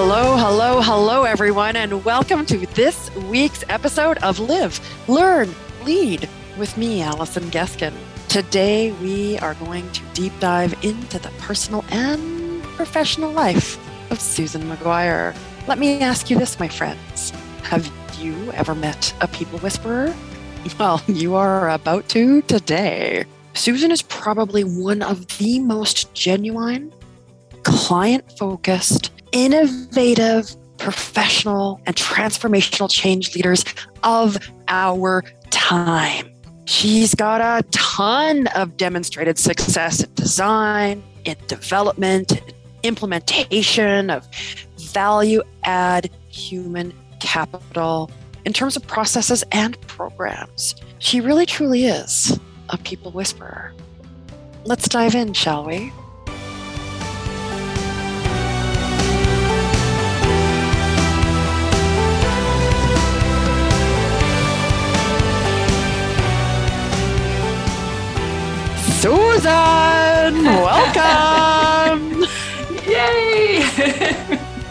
Hello, 0.00 0.36
hello, 0.36 0.80
hello, 0.80 1.24
everyone, 1.24 1.74
and 1.74 2.04
welcome 2.04 2.46
to 2.46 2.56
this 2.76 3.12
week's 3.16 3.64
episode 3.68 4.16
of 4.18 4.38
Live, 4.38 4.78
Learn, 5.08 5.52
Lead 5.84 6.28
with 6.56 6.76
me, 6.76 7.02
Allison 7.02 7.42
Geskin. 7.50 7.92
Today, 8.28 8.92
we 8.92 9.40
are 9.40 9.54
going 9.54 9.90
to 9.90 10.00
deep 10.14 10.32
dive 10.38 10.72
into 10.84 11.18
the 11.18 11.30
personal 11.40 11.84
and 11.90 12.62
professional 12.62 13.32
life 13.32 13.76
of 14.12 14.20
Susan 14.20 14.62
McGuire. 14.70 15.36
Let 15.66 15.80
me 15.80 16.00
ask 16.00 16.30
you 16.30 16.38
this, 16.38 16.60
my 16.60 16.68
friends 16.68 17.32
Have 17.64 17.90
you 18.20 18.52
ever 18.52 18.76
met 18.76 19.12
a 19.20 19.26
people 19.26 19.58
whisperer? 19.58 20.14
Well, 20.78 21.02
you 21.08 21.34
are 21.34 21.70
about 21.70 22.08
to 22.10 22.42
today. 22.42 23.24
Susan 23.54 23.90
is 23.90 24.02
probably 24.02 24.62
one 24.62 25.02
of 25.02 25.26
the 25.38 25.58
most 25.58 26.14
genuine, 26.14 26.92
client 27.64 28.38
focused, 28.38 29.10
innovative, 29.32 30.54
professional, 30.78 31.80
and 31.86 31.96
transformational 31.96 32.90
change 32.90 33.34
leaders 33.34 33.64
of 34.02 34.36
our 34.68 35.24
time. 35.50 36.30
She's 36.66 37.14
got 37.14 37.40
a 37.40 37.66
ton 37.70 38.46
of 38.48 38.76
demonstrated 38.76 39.38
success 39.38 40.02
in 40.02 40.14
design, 40.14 41.02
in 41.24 41.36
development, 41.46 42.32
in 42.32 42.54
implementation 42.82 44.10
of 44.10 44.28
value 44.92 45.42
add 45.64 46.10
human 46.28 46.92
capital 47.20 48.10
in 48.44 48.52
terms 48.52 48.76
of 48.76 48.86
processes 48.86 49.44
and 49.52 49.80
programs. 49.82 50.74
She 50.98 51.20
really 51.20 51.46
truly 51.46 51.84
is 51.84 52.38
a 52.70 52.78
people 52.78 53.12
whisperer. 53.12 53.72
Let's 54.64 54.88
dive 54.88 55.14
in, 55.14 55.32
shall 55.32 55.64
we? 55.64 55.92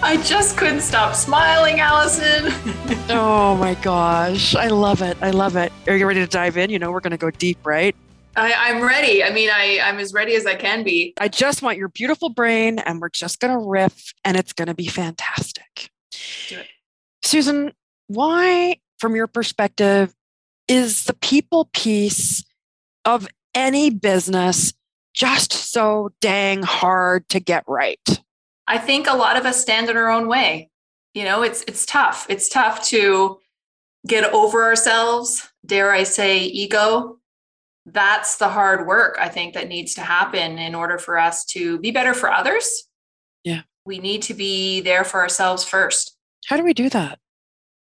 I 0.07 0.15
just 0.23 0.55
couldn't 0.55 0.79
stop 0.79 1.15
smiling, 1.15 1.81
Allison. 1.81 2.45
oh 3.09 3.57
my 3.59 3.73
gosh. 3.73 4.55
I 4.55 4.67
love 4.69 5.01
it. 5.01 5.17
I 5.19 5.31
love 5.31 5.57
it. 5.57 5.73
Are 5.85 5.97
you 5.97 6.07
ready 6.07 6.21
to 6.21 6.27
dive 6.27 6.55
in? 6.55 6.69
You 6.69 6.79
know, 6.79 6.93
we're 6.93 7.01
going 7.01 7.11
to 7.11 7.17
go 7.17 7.29
deep, 7.29 7.57
right? 7.65 7.93
I, 8.37 8.69
am 8.69 8.81
ready. 8.81 9.21
I 9.21 9.31
mean, 9.31 9.49
I, 9.49 9.81
I'm 9.83 9.99
as 9.99 10.13
ready 10.13 10.35
as 10.35 10.45
I 10.45 10.55
can 10.55 10.85
be. 10.85 11.13
I 11.19 11.27
just 11.27 11.61
want 11.61 11.77
your 11.77 11.89
beautiful 11.89 12.29
brain, 12.29 12.79
and 12.79 13.01
we're 13.01 13.09
just 13.09 13.41
going 13.41 13.51
to 13.51 13.59
riff, 13.59 14.13
and 14.23 14.37
it's 14.37 14.53
going 14.53 14.69
to 14.69 14.73
be 14.73 14.87
fantastic. 14.87 15.89
Do 16.47 16.59
it. 16.59 16.67
Susan, 17.21 17.73
why, 18.07 18.77
from 18.99 19.13
your 19.13 19.27
perspective, 19.27 20.15
is 20.69 21.03
the 21.03 21.15
people 21.15 21.69
piece 21.73 22.45
of 23.03 23.27
any 23.53 23.89
business 23.89 24.71
just 25.13 25.51
so 25.51 26.13
dang 26.21 26.63
hard 26.63 27.27
to 27.27 27.41
get 27.41 27.65
right? 27.67 28.21
I 28.67 28.77
think 28.77 29.07
a 29.07 29.15
lot 29.15 29.37
of 29.37 29.45
us 29.45 29.61
stand 29.61 29.89
in 29.89 29.97
our 29.97 30.09
own 30.09 30.27
way. 30.27 30.69
You 31.13 31.23
know, 31.23 31.41
it's 31.41 31.63
it's 31.67 31.85
tough. 31.85 32.25
It's 32.29 32.49
tough 32.49 32.85
to 32.89 33.39
get 34.05 34.31
over 34.33 34.63
ourselves, 34.63 35.49
dare 35.65 35.91
I 35.91 36.03
say 36.03 36.39
ego. 36.39 37.19
That's 37.85 38.37
the 38.37 38.49
hard 38.49 38.85
work 38.85 39.17
I 39.19 39.29
think 39.29 39.53
that 39.53 39.67
needs 39.67 39.93
to 39.95 40.01
happen 40.01 40.57
in 40.57 40.75
order 40.75 40.97
for 40.97 41.17
us 41.17 41.45
to 41.45 41.79
be 41.79 41.91
better 41.91 42.13
for 42.13 42.31
others. 42.31 42.87
Yeah. 43.43 43.61
We 43.85 43.99
need 43.99 44.21
to 44.23 44.33
be 44.33 44.81
there 44.81 45.03
for 45.03 45.21
ourselves 45.21 45.63
first. 45.63 46.17
How 46.47 46.57
do 46.57 46.63
we 46.63 46.73
do 46.73 46.89
that? 46.89 47.19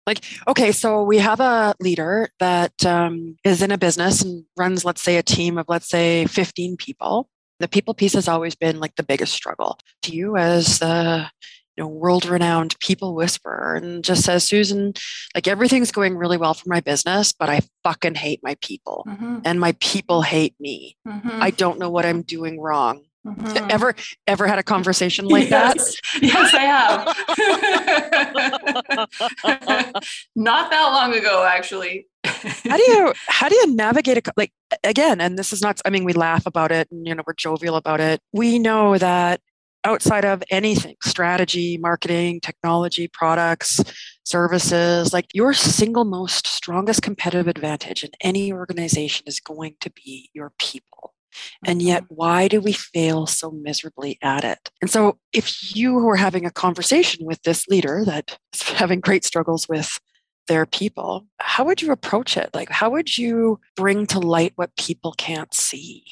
Like, 0.05 0.23
okay, 0.47 0.71
so 0.71 1.03
we 1.03 1.17
have 1.17 1.39
a 1.39 1.75
leader 1.81 2.29
that 2.39 2.85
um, 2.85 3.35
is 3.43 3.61
in 3.61 3.71
a 3.71 3.77
business 3.77 4.21
and 4.21 4.45
runs, 4.55 4.85
let's 4.85 5.01
say, 5.01 5.17
a 5.17 5.23
team 5.23 5.57
of, 5.57 5.65
let's 5.67 5.89
say, 5.89 6.25
15 6.27 6.77
people. 6.77 7.29
The 7.59 7.67
people 7.67 7.93
piece 7.93 8.13
has 8.13 8.27
always 8.27 8.55
been 8.55 8.79
like 8.79 8.95
the 8.95 9.03
biggest 9.03 9.33
struggle. 9.33 9.79
To 10.03 10.15
you, 10.15 10.37
as 10.37 10.79
the 10.79 11.29
you 11.75 11.83
know, 11.83 11.87
world-renowned 11.87 12.75
people 12.79 13.13
whisperer, 13.13 13.75
and 13.75 14.03
just 14.03 14.23
says, 14.23 14.43
Susan, 14.43 14.93
like 15.35 15.47
everything's 15.47 15.91
going 15.91 16.17
really 16.17 16.37
well 16.37 16.55
for 16.55 16.67
my 16.69 16.79
business, 16.79 17.31
but 17.31 17.49
I 17.49 17.61
fucking 17.83 18.15
hate 18.15 18.39
my 18.41 18.57
people, 18.61 19.05
mm-hmm. 19.07 19.39
and 19.45 19.59
my 19.59 19.75
people 19.79 20.23
hate 20.23 20.55
me. 20.59 20.97
Mm-hmm. 21.07 21.29
I 21.39 21.51
don't 21.51 21.77
know 21.77 21.91
what 21.91 22.05
I'm 22.05 22.23
doing 22.23 22.59
wrong. 22.59 23.03
Mm-hmm. 23.27 23.67
Ever 23.69 23.93
ever 24.25 24.47
had 24.47 24.57
a 24.57 24.63
conversation 24.63 25.27
like 25.27 25.49
yes. 25.49 25.99
that? 26.13 26.23
Yes, 26.23 26.53
I 26.53 26.61
have. 26.61 27.05
Not 30.35 30.71
that 30.71 30.85
long 30.85 31.13
ago, 31.13 31.45
actually. 31.45 32.07
how 32.23 32.77
do 32.77 32.83
you 32.83 33.13
how 33.27 33.49
do 33.49 33.55
you 33.55 33.75
navigate 33.75 34.17
a 34.17 34.33
like 34.37 34.53
again? 34.83 35.19
And 35.19 35.37
this 35.37 35.51
is 35.51 35.61
not. 35.61 35.81
I 35.85 35.89
mean, 35.89 36.05
we 36.05 36.13
laugh 36.13 36.45
about 36.45 36.71
it, 36.71 36.89
and 36.89 37.05
you 37.05 37.13
know, 37.15 37.23
we're 37.27 37.33
jovial 37.33 37.75
about 37.75 37.99
it. 37.99 38.21
We 38.31 38.59
know 38.59 38.97
that 38.97 39.41
outside 39.83 40.25
of 40.25 40.43
anything 40.49 40.95
strategy 41.03 41.77
marketing 41.77 42.41
technology 42.41 43.07
products 43.07 43.81
services 44.25 45.13
like 45.13 45.27
your 45.33 45.53
single 45.53 46.03
most 46.03 46.47
strongest 46.47 47.01
competitive 47.01 47.47
advantage 47.47 48.03
in 48.03 48.09
any 48.21 48.51
organization 48.51 49.23
is 49.27 49.39
going 49.39 49.75
to 49.79 49.89
be 49.91 50.29
your 50.33 50.51
people 50.59 51.13
and 51.65 51.81
yet, 51.81 52.03
mm-hmm. 52.03 52.15
why 52.15 52.47
do 52.47 52.61
we 52.61 52.73
fail 52.73 53.25
so 53.27 53.51
miserably 53.51 54.17
at 54.21 54.43
it? 54.43 54.69
And 54.81 54.89
so, 54.89 55.17
if 55.33 55.75
you 55.75 55.93
were 55.95 56.15
having 56.15 56.45
a 56.45 56.51
conversation 56.51 57.25
with 57.25 57.41
this 57.43 57.67
leader 57.67 58.03
that 58.05 58.37
is 58.53 58.61
having 58.69 58.99
great 58.99 59.25
struggles 59.25 59.67
with 59.67 59.99
their 60.47 60.65
people, 60.65 61.25
how 61.39 61.65
would 61.65 61.81
you 61.81 61.91
approach 61.91 62.37
it? 62.37 62.49
Like, 62.53 62.69
how 62.69 62.89
would 62.89 63.17
you 63.17 63.59
bring 63.75 64.05
to 64.07 64.19
light 64.19 64.53
what 64.55 64.75
people 64.77 65.13
can't 65.17 65.53
see? 65.53 66.03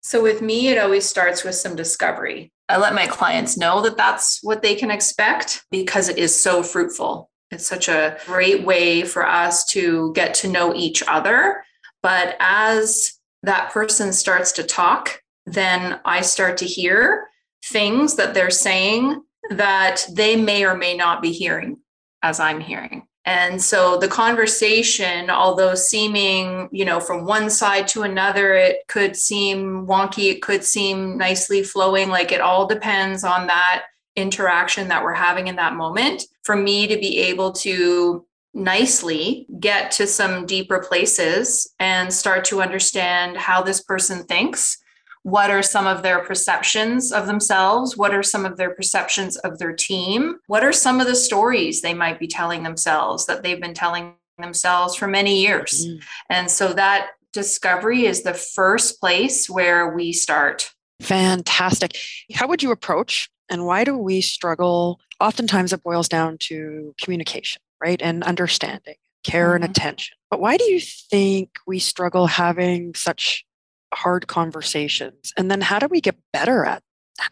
So, 0.00 0.22
with 0.22 0.42
me, 0.42 0.68
it 0.68 0.78
always 0.78 1.06
starts 1.06 1.44
with 1.44 1.54
some 1.54 1.76
discovery. 1.76 2.52
I 2.68 2.78
let 2.78 2.94
my 2.94 3.06
clients 3.06 3.56
know 3.56 3.82
that 3.82 3.96
that's 3.96 4.40
what 4.42 4.62
they 4.62 4.74
can 4.74 4.90
expect 4.90 5.64
because 5.70 6.08
it 6.08 6.18
is 6.18 6.34
so 6.34 6.62
fruitful. 6.62 7.30
It's 7.50 7.66
such 7.66 7.88
a 7.88 8.16
great 8.24 8.64
way 8.64 9.02
for 9.02 9.26
us 9.26 9.64
to 9.66 10.12
get 10.14 10.34
to 10.36 10.48
know 10.48 10.74
each 10.74 11.02
other. 11.06 11.62
But 12.02 12.34
as 12.40 13.11
that 13.42 13.70
person 13.72 14.12
starts 14.12 14.52
to 14.52 14.62
talk, 14.62 15.22
then 15.46 16.00
I 16.04 16.20
start 16.20 16.56
to 16.58 16.64
hear 16.64 17.28
things 17.64 18.16
that 18.16 18.34
they're 18.34 18.50
saying 18.50 19.22
that 19.50 20.06
they 20.12 20.36
may 20.36 20.64
or 20.64 20.76
may 20.76 20.96
not 20.96 21.20
be 21.22 21.32
hearing 21.32 21.78
as 22.22 22.38
I'm 22.38 22.60
hearing. 22.60 23.06
And 23.24 23.62
so 23.62 23.98
the 23.98 24.08
conversation, 24.08 25.30
although 25.30 25.76
seeming, 25.76 26.68
you 26.72 26.84
know, 26.84 26.98
from 26.98 27.24
one 27.24 27.50
side 27.50 27.86
to 27.88 28.02
another, 28.02 28.54
it 28.54 28.78
could 28.88 29.16
seem 29.16 29.86
wonky, 29.86 30.32
it 30.32 30.42
could 30.42 30.64
seem 30.64 31.18
nicely 31.18 31.62
flowing, 31.62 32.08
like 32.08 32.32
it 32.32 32.40
all 32.40 32.66
depends 32.66 33.22
on 33.22 33.46
that 33.46 33.84
interaction 34.16 34.88
that 34.88 35.04
we're 35.04 35.14
having 35.14 35.46
in 35.46 35.56
that 35.56 35.74
moment. 35.74 36.24
For 36.42 36.56
me 36.56 36.88
to 36.88 36.96
be 36.96 37.18
able 37.18 37.52
to 37.52 38.26
nicely 38.54 39.46
get 39.58 39.90
to 39.92 40.06
some 40.06 40.46
deeper 40.46 40.78
places 40.78 41.72
and 41.78 42.12
start 42.12 42.44
to 42.46 42.62
understand 42.62 43.36
how 43.36 43.62
this 43.62 43.82
person 43.82 44.24
thinks. 44.24 44.78
What 45.22 45.50
are 45.50 45.62
some 45.62 45.86
of 45.86 46.02
their 46.02 46.24
perceptions 46.24 47.12
of 47.12 47.26
themselves? 47.26 47.96
What 47.96 48.12
are 48.12 48.24
some 48.24 48.44
of 48.44 48.56
their 48.56 48.74
perceptions 48.74 49.36
of 49.38 49.58
their 49.58 49.72
team? 49.72 50.38
What 50.48 50.64
are 50.64 50.72
some 50.72 51.00
of 51.00 51.06
the 51.06 51.14
stories 51.14 51.80
they 51.80 51.94
might 51.94 52.18
be 52.18 52.26
telling 52.26 52.62
themselves 52.62 53.26
that 53.26 53.42
they've 53.42 53.60
been 53.60 53.74
telling 53.74 54.14
themselves 54.38 54.96
for 54.96 55.06
many 55.06 55.40
years? 55.40 55.86
Mm. 55.86 56.02
And 56.28 56.50
so 56.50 56.72
that 56.72 57.10
discovery 57.32 58.04
is 58.04 58.22
the 58.22 58.34
first 58.34 59.00
place 59.00 59.48
where 59.48 59.94
we 59.94 60.12
start. 60.12 60.72
Fantastic. 61.00 61.96
How 62.34 62.48
would 62.48 62.62
you 62.62 62.70
approach 62.72 63.30
and 63.48 63.64
why 63.64 63.84
do 63.84 63.96
we 63.96 64.20
struggle? 64.20 65.00
Oftentimes 65.20 65.72
it 65.72 65.82
boils 65.82 66.08
down 66.08 66.36
to 66.38 66.94
communication 67.00 67.62
right? 67.82 68.00
And 68.00 68.22
understanding, 68.22 68.94
care 69.24 69.48
mm-hmm. 69.48 69.64
and 69.64 69.64
attention. 69.64 70.16
But 70.30 70.40
why 70.40 70.56
do 70.56 70.64
you 70.64 70.80
think 70.80 71.50
we 71.66 71.78
struggle 71.78 72.26
having 72.26 72.94
such 72.94 73.44
hard 73.92 74.26
conversations? 74.26 75.32
And 75.36 75.50
then 75.50 75.60
how 75.60 75.78
do 75.78 75.88
we 75.88 76.00
get 76.00 76.16
better 76.32 76.64
at 76.64 76.82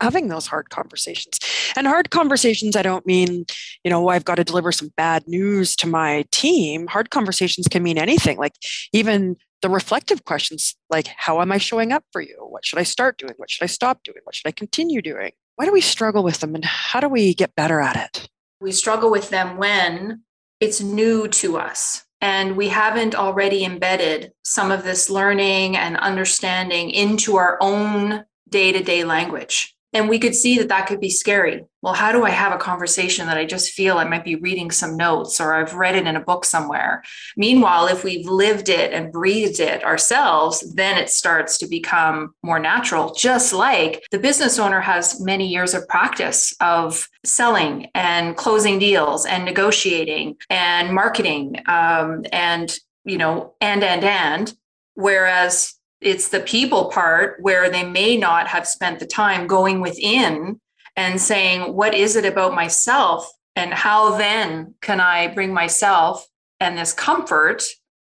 having 0.01 0.29
those 0.29 0.47
hard 0.47 0.71
conversations? 0.71 1.39
And 1.77 1.87
hard 1.87 2.11
conversations, 2.11 2.77
I 2.77 2.83
don't 2.83 3.07
mean, 3.07 3.47
you 3.85 3.91
know, 3.91 4.09
I've 4.09 4.25
got 4.25 4.35
to 4.35 4.45
deliver 4.45 4.73
some 4.73 4.93
bad 4.97 5.27
news 5.27 5.77
to 5.77 5.87
my 5.87 6.25
team. 6.33 6.87
Hard 6.89 7.11
conversations 7.11 7.69
can 7.69 7.83
mean 7.83 7.97
anything, 7.97 8.37
like 8.37 8.55
even 8.93 9.37
the 9.63 9.69
reflective 9.69 10.25
questions 10.25 10.75
like 10.89 11.07
how 11.07 11.41
am 11.41 11.53
i 11.53 11.59
showing 11.59 11.93
up 11.93 12.05
for 12.13 12.21
you 12.21 12.35
what 12.49 12.65
should 12.65 12.79
i 12.79 12.83
start 12.83 13.19
doing 13.19 13.35
what 13.37 13.51
should 13.51 13.63
i 13.63 13.67
stop 13.67 14.03
doing 14.05 14.21
what 14.25 14.35
should 14.35 14.49
i 14.49 14.53
continue 14.53 15.03
doing 15.03 15.33
why 15.57 15.65
do 15.65 15.73
we 15.73 15.81
struggle 15.81 16.23
with 16.23 16.41
them 16.41 16.55
and 16.55 16.65
how 16.65 17.01
do 17.01 17.09
we 17.09 17.35
get 17.35 17.55
better 17.57 17.81
at 17.81 17.97
it 17.97 18.29
we 18.61 18.73
struggle 18.73 19.11
with 19.11 19.31
them 19.31 19.57
when 19.57 20.23
it's 20.61 20.81
new 20.81 21.27
to 21.29 21.57
us 21.57 22.05
and 22.21 22.57
we 22.57 22.69
haven't 22.69 23.15
already 23.15 23.65
embedded 23.65 24.33
some 24.45 24.71
of 24.71 24.85
this 24.85 25.09
learning 25.09 25.77
and 25.77 25.97
understanding 25.97 26.91
into 26.91 27.37
our 27.37 27.57
own 27.61 28.25
day 28.49 28.73
to 28.73 28.83
day 28.83 29.05
language. 29.05 29.75
And 29.93 30.09
we 30.09 30.21
could 30.21 30.35
see 30.35 30.59
that 30.59 30.69
that 30.69 30.87
could 30.87 31.01
be 31.01 31.11
scary. 31.11 31.65
Well, 31.83 31.95
how 31.95 32.13
do 32.13 32.25
I 32.25 32.31
have 32.31 32.53
a 32.53 32.59
conversation 32.59 33.27
that 33.27 33.39
I 33.39 33.45
just 33.45 33.73
feel 33.73 33.99
I 33.99 34.05
might 34.05 34.25
be 34.25 34.37
reading 34.37 34.71
some 34.71 34.97
notes 34.97 35.41
or 35.41 35.55
I've 35.55 35.75
read 35.75 35.97
it 35.97 36.07
in 36.07 36.15
a 36.15 36.21
book 36.21 36.45
somewhere? 36.45 37.03
Meanwhile, 37.37 37.89
if 37.89 38.05
we've 38.05 38.27
lived 38.27 38.69
it 38.69 38.93
and 38.93 39.11
breathed 39.11 39.59
it 39.59 39.83
ourselves, 39.83 40.75
then 40.75 40.97
it 40.97 41.11
starts 41.11 41.59
to 41.59 41.67
become 41.67 42.35
more 42.43 42.61
natural, 42.61 43.15
just 43.15 43.53
like 43.53 44.05
the 44.13 44.19
business 44.19 44.59
owner 44.59 44.81
has 44.81 45.21
many 45.21 45.49
years 45.49 45.75
of 45.75 45.89
practice 45.89 46.55
of 46.61 47.09
selling 47.25 47.89
and 47.95 48.37
closing 48.37 48.79
deals 48.79 49.27
and 49.27 49.45
negotiating 49.45 50.37
and 50.51 50.95
marketing 50.95 51.57
um, 51.67 52.25
and, 52.33 52.79
you 53.05 53.19
know, 53.19 53.55
and, 53.61 53.83
and, 53.83 54.05
and. 54.05 54.55
Whereas 54.95 55.80
it's 56.01 56.29
the 56.29 56.41
people 56.41 56.87
part 56.87 57.37
where 57.41 57.71
they 57.71 57.85
may 57.85 58.17
not 58.17 58.49
have 58.49 58.67
spent 58.67 58.99
the 58.99 59.07
time 59.07 59.47
going 59.47 59.81
within 59.81 60.61
and 60.97 61.21
saying, 61.21 61.75
What 61.75 61.95
is 61.95 62.17
it 62.17 62.25
about 62.25 62.55
myself? 62.55 63.31
And 63.57 63.73
how 63.73 64.17
then 64.17 64.75
can 64.81 65.01
I 65.01 65.29
bring 65.29 65.53
myself 65.53 66.27
and 66.61 66.79
this 66.79 66.93
comfort, 66.93 67.63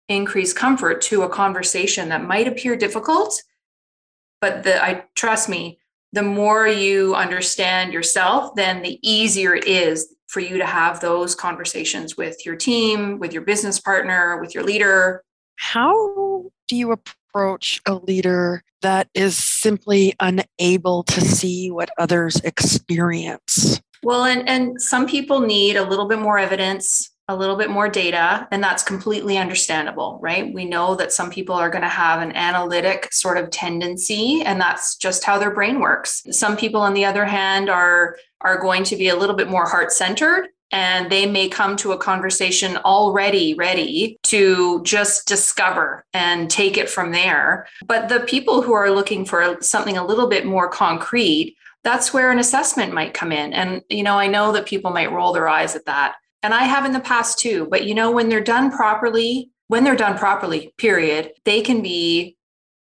increase 0.08 0.52
comfort 0.52 1.00
to 1.02 1.23
a 1.23 1.29
conversation 1.29 2.11
that 2.11 2.25
might 2.25 2.46
appear 2.46 2.76
difficult? 2.76 3.43
But 4.40 4.64
the, 4.64 4.82
I 4.82 5.05
trust 5.14 5.49
me, 5.49 5.79
the 6.12 6.23
more 6.23 6.67
you 6.67 7.14
understand 7.14 7.93
yourself, 7.93 8.55
then 8.55 8.82
the 8.82 8.99
easier 9.02 9.55
it 9.55 9.67
is 9.67 10.14
for 10.29 10.40
you 10.40 10.58
to 10.58 10.67
have 10.67 11.00
those 11.00 11.34
conversations 11.34 12.17
with 12.17 12.44
your 12.44 12.56
team, 12.56 13.19
with 13.19 13.32
your 13.32 13.43
business 13.43 13.81
partner, 13.81 14.40
with 14.40 14.55
your 14.55 14.64
leader. 14.64 15.23
How 15.62 16.50
do 16.66 16.74
you 16.74 16.90
approach 16.90 17.80
a 17.86 17.94
leader 17.94 18.64
that 18.82 19.08
is 19.14 19.36
simply 19.36 20.12
unable 20.18 21.04
to 21.04 21.20
see 21.20 21.70
what 21.70 21.88
others 21.98 22.40
experience? 22.40 23.80
Well, 24.02 24.24
and, 24.24 24.46
and 24.48 24.82
some 24.82 25.06
people 25.06 25.38
need 25.38 25.76
a 25.76 25.88
little 25.88 26.08
bit 26.08 26.18
more 26.18 26.36
evidence, 26.36 27.12
a 27.28 27.36
little 27.36 27.54
bit 27.54 27.70
more 27.70 27.88
data, 27.88 28.48
and 28.50 28.62
that's 28.62 28.82
completely 28.82 29.38
understandable, 29.38 30.18
right? 30.20 30.52
We 30.52 30.64
know 30.64 30.96
that 30.96 31.12
some 31.12 31.30
people 31.30 31.54
are 31.54 31.70
going 31.70 31.82
to 31.82 31.88
have 31.88 32.20
an 32.20 32.32
analytic 32.32 33.12
sort 33.12 33.38
of 33.38 33.50
tendency, 33.50 34.42
and 34.42 34.60
that's 34.60 34.96
just 34.96 35.22
how 35.22 35.38
their 35.38 35.54
brain 35.54 35.78
works. 35.78 36.24
Some 36.32 36.56
people, 36.56 36.82
on 36.82 36.92
the 36.92 37.04
other 37.04 37.24
hand, 37.24 37.70
are 37.70 38.16
are 38.40 38.60
going 38.60 38.82
to 38.82 38.96
be 38.96 39.08
a 39.08 39.16
little 39.16 39.36
bit 39.36 39.48
more 39.48 39.68
heart 39.68 39.92
centered 39.92 40.48
and 40.72 41.12
they 41.12 41.26
may 41.26 41.48
come 41.48 41.76
to 41.76 41.92
a 41.92 41.98
conversation 41.98 42.78
already 42.78 43.54
ready 43.54 44.19
to 44.24 44.82
just 44.82 45.28
discover 45.28 46.04
and 46.14 46.50
take 46.50 46.78
it 46.78 46.88
from 46.88 47.12
there. 47.12 47.69
But 47.84 48.08
the 48.08 48.20
people 48.20 48.62
who 48.62 48.72
are 48.72 48.90
looking 48.90 49.26
for 49.26 49.58
something 49.60 49.98
a 49.98 50.06
little 50.06 50.28
bit 50.28 50.46
more 50.46 50.69
concrete, 50.69 51.56
that's 51.84 52.14
where 52.14 52.30
an 52.30 52.38
assessment 52.38 52.94
might 52.94 53.12
come 53.12 53.32
in. 53.32 53.52
And, 53.52 53.82
you 53.90 54.02
know, 54.02 54.19
I 54.19 54.28
know 54.28 54.52
that 54.52 54.66
people 54.66 54.90
might 54.90 55.12
roll 55.12 55.32
their 55.32 55.48
eyes 55.48 55.76
at 55.76 55.84
that. 55.86 56.14
And 56.42 56.54
I 56.54 56.64
have 56.64 56.86
in 56.86 56.92
the 56.92 57.00
past 57.00 57.38
too. 57.38 57.69
But, 57.70 57.84
you 57.84 57.94
know, 57.94 58.10
when 58.10 58.28
they're 58.28 58.42
done 58.42 58.70
properly, 58.70 59.50
when 59.69 59.84
they're 59.84 59.94
done 59.94 60.19
properly, 60.19 60.72
period, 60.78 61.32
they 61.44 61.60
can 61.60 61.82
be 61.82 62.36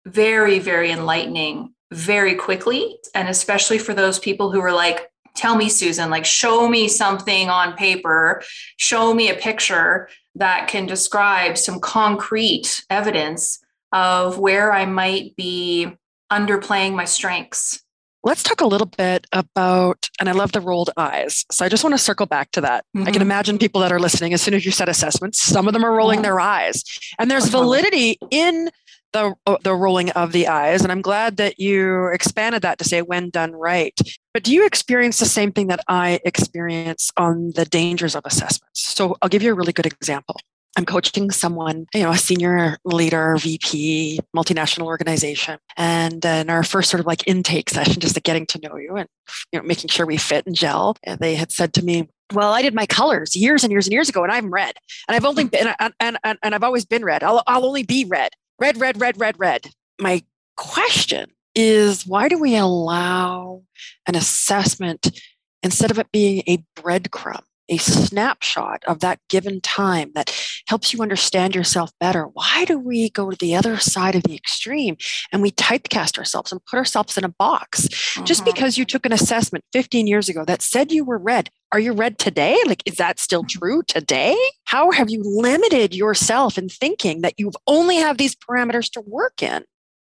very, 0.06 0.58
very 0.58 0.90
enlightening 0.90 1.74
very 1.90 2.34
quickly. 2.34 2.98
And 3.14 3.28
especially 3.28 3.78
for 3.78 3.94
those 3.94 4.18
people 4.18 4.52
who 4.52 4.60
are 4.60 4.72
like, 4.72 5.10
tell 5.38 5.56
me 5.56 5.68
susan 5.68 6.10
like 6.10 6.24
show 6.24 6.68
me 6.68 6.88
something 6.88 7.48
on 7.48 7.76
paper 7.76 8.42
show 8.76 9.14
me 9.14 9.30
a 9.30 9.34
picture 9.34 10.08
that 10.34 10.68
can 10.68 10.86
describe 10.86 11.56
some 11.56 11.80
concrete 11.80 12.84
evidence 12.90 13.60
of 13.92 14.38
where 14.38 14.72
i 14.72 14.84
might 14.84 15.34
be 15.36 15.86
underplaying 16.30 16.94
my 16.94 17.04
strengths 17.04 17.82
Let's 18.24 18.42
talk 18.42 18.60
a 18.60 18.66
little 18.66 18.88
bit 18.88 19.26
about, 19.32 20.10
and 20.18 20.28
I 20.28 20.32
love 20.32 20.50
the 20.50 20.60
rolled 20.60 20.90
eyes. 20.96 21.46
So 21.52 21.64
I 21.64 21.68
just 21.68 21.84
want 21.84 21.94
to 21.94 21.98
circle 21.98 22.26
back 22.26 22.50
to 22.50 22.60
that. 22.62 22.84
Mm-hmm. 22.84 23.02
I 23.02 23.04
can 23.06 23.14
mm-hmm. 23.14 23.22
imagine 23.22 23.58
people 23.58 23.80
that 23.80 23.92
are 23.92 24.00
listening, 24.00 24.34
as 24.34 24.42
soon 24.42 24.54
as 24.54 24.66
you 24.66 24.72
said 24.72 24.88
assessments, 24.88 25.40
some 25.40 25.68
of 25.68 25.72
them 25.72 25.84
are 25.84 25.94
rolling 25.94 26.22
their 26.22 26.40
eyes. 26.40 26.82
And 27.18 27.30
there's 27.30 27.46
validity 27.46 28.18
in 28.30 28.70
the, 29.12 29.34
uh, 29.46 29.56
the 29.62 29.74
rolling 29.74 30.10
of 30.10 30.32
the 30.32 30.48
eyes. 30.48 30.82
And 30.82 30.92
I'm 30.92 31.02
glad 31.02 31.36
that 31.38 31.58
you 31.58 32.06
expanded 32.08 32.62
that 32.62 32.78
to 32.78 32.84
say 32.84 33.02
when 33.02 33.30
done 33.30 33.52
right. 33.52 33.98
But 34.34 34.42
do 34.44 34.52
you 34.52 34.66
experience 34.66 35.18
the 35.18 35.26
same 35.26 35.52
thing 35.52 35.68
that 35.68 35.80
I 35.88 36.20
experience 36.24 37.10
on 37.16 37.52
the 37.54 37.64
dangers 37.64 38.14
of 38.14 38.24
assessments? 38.24 38.80
So 38.80 39.16
I'll 39.22 39.28
give 39.28 39.42
you 39.42 39.52
a 39.52 39.54
really 39.54 39.72
good 39.72 39.86
example. 39.86 40.36
I'm 40.76 40.84
coaching 40.84 41.32
someone, 41.32 41.86
you 41.92 42.04
know, 42.04 42.12
a 42.12 42.16
senior 42.16 42.78
leader, 42.84 43.36
VP, 43.38 44.20
multinational 44.36 44.86
organization. 44.86 45.58
And 45.76 46.24
in 46.24 46.50
our 46.50 46.62
first 46.62 46.88
sort 46.90 47.00
of 47.00 47.06
like 47.06 47.26
intake 47.26 47.68
session, 47.68 48.00
just 48.00 48.22
getting 48.22 48.46
to 48.46 48.60
know 48.60 48.76
you 48.76 48.94
and, 48.94 49.08
you 49.50 49.58
know, 49.58 49.66
making 49.66 49.88
sure 49.88 50.06
we 50.06 50.18
fit 50.18 50.46
and 50.46 50.54
gel, 50.54 50.96
and 51.02 51.18
they 51.18 51.34
had 51.34 51.50
said 51.50 51.72
to 51.74 51.84
me, 51.84 52.08
well, 52.32 52.52
I 52.52 52.62
did 52.62 52.74
my 52.74 52.86
colors 52.86 53.34
years 53.34 53.64
and 53.64 53.72
years 53.72 53.86
and 53.86 53.92
years 53.92 54.08
ago, 54.08 54.22
and 54.22 54.30
I'm 54.30 54.52
red, 54.52 54.74
and 55.08 55.16
I've 55.16 55.24
only 55.24 55.44
been, 55.48 55.74
and, 55.80 55.94
and, 55.98 56.18
and, 56.22 56.38
and 56.42 56.54
I've 56.54 56.62
always 56.62 56.84
been 56.84 57.04
red. 57.04 57.24
I'll, 57.24 57.42
I'll 57.46 57.66
only 57.66 57.82
be 57.82 58.04
red 58.04 58.30
red, 58.58 58.78
red, 58.78 59.00
red, 59.00 59.18
red, 59.20 59.38
red. 59.38 59.70
My 60.00 60.22
question 60.56 61.30
is 61.54 62.06
why 62.06 62.28
do 62.28 62.38
we 62.38 62.56
allow 62.56 63.62
an 64.06 64.14
assessment 64.14 65.20
instead 65.62 65.90
of 65.90 65.98
it 65.98 66.12
being 66.12 66.42
a 66.46 66.58
breadcrumb, 66.76 67.42
a 67.68 67.78
snapshot 67.78 68.82
of 68.86 69.00
that 69.00 69.18
given 69.28 69.60
time 69.60 70.12
that 70.14 70.34
helps 70.68 70.92
you 70.92 71.02
understand 71.02 71.54
yourself 71.54 71.90
better? 71.98 72.24
Why 72.24 72.64
do 72.64 72.78
we 72.78 73.10
go 73.10 73.30
to 73.30 73.36
the 73.36 73.56
other 73.56 73.76
side 73.78 74.14
of 74.14 74.22
the 74.22 74.34
extreme 74.34 74.96
and 75.32 75.42
we 75.42 75.50
typecast 75.50 76.18
ourselves 76.18 76.52
and 76.52 76.64
put 76.64 76.76
ourselves 76.76 77.18
in 77.18 77.24
a 77.24 77.28
box? 77.28 77.86
Uh-huh. 77.86 78.24
Just 78.24 78.44
mm-hmm. 78.44 78.52
because 78.52 78.78
you 78.78 78.84
took 78.84 79.06
an 79.06 79.12
assessment 79.12 79.64
15 79.72 80.06
years 80.06 80.28
ago 80.28 80.44
that 80.44 80.62
said 80.62 80.92
you 80.92 81.04
were 81.04 81.18
red, 81.18 81.50
are 81.72 81.78
you 81.78 81.92
red 81.92 82.18
today? 82.18 82.58
Like, 82.66 82.82
is 82.86 82.96
that 82.96 83.18
still 83.18 83.44
true 83.44 83.82
today? 83.86 84.36
How 84.64 84.90
have 84.90 85.10
you 85.10 85.22
limited 85.24 85.94
yourself 85.94 86.56
in 86.56 86.68
thinking 86.68 87.20
that 87.22 87.34
you 87.38 87.52
only 87.66 87.96
have 87.96 88.18
these 88.18 88.34
parameters 88.34 88.90
to 88.92 89.02
work 89.02 89.42
in? 89.42 89.64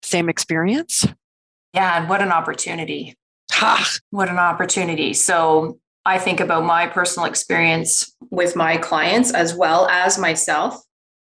Same 0.02 0.28
experience? 0.28 1.06
Yeah, 1.74 2.00
and 2.00 2.08
what 2.08 2.22
an 2.22 2.32
opportunity. 2.32 3.16
Ha, 3.52 3.96
what 4.10 4.28
an 4.28 4.38
opportunity. 4.38 5.12
So 5.12 5.78
I 6.04 6.18
think 6.18 6.40
about 6.40 6.64
my 6.64 6.86
personal 6.86 7.28
experience 7.28 8.14
with 8.30 8.56
my 8.56 8.76
clients 8.76 9.32
as 9.32 9.54
well 9.54 9.86
as 9.88 10.18
myself. 10.18 10.80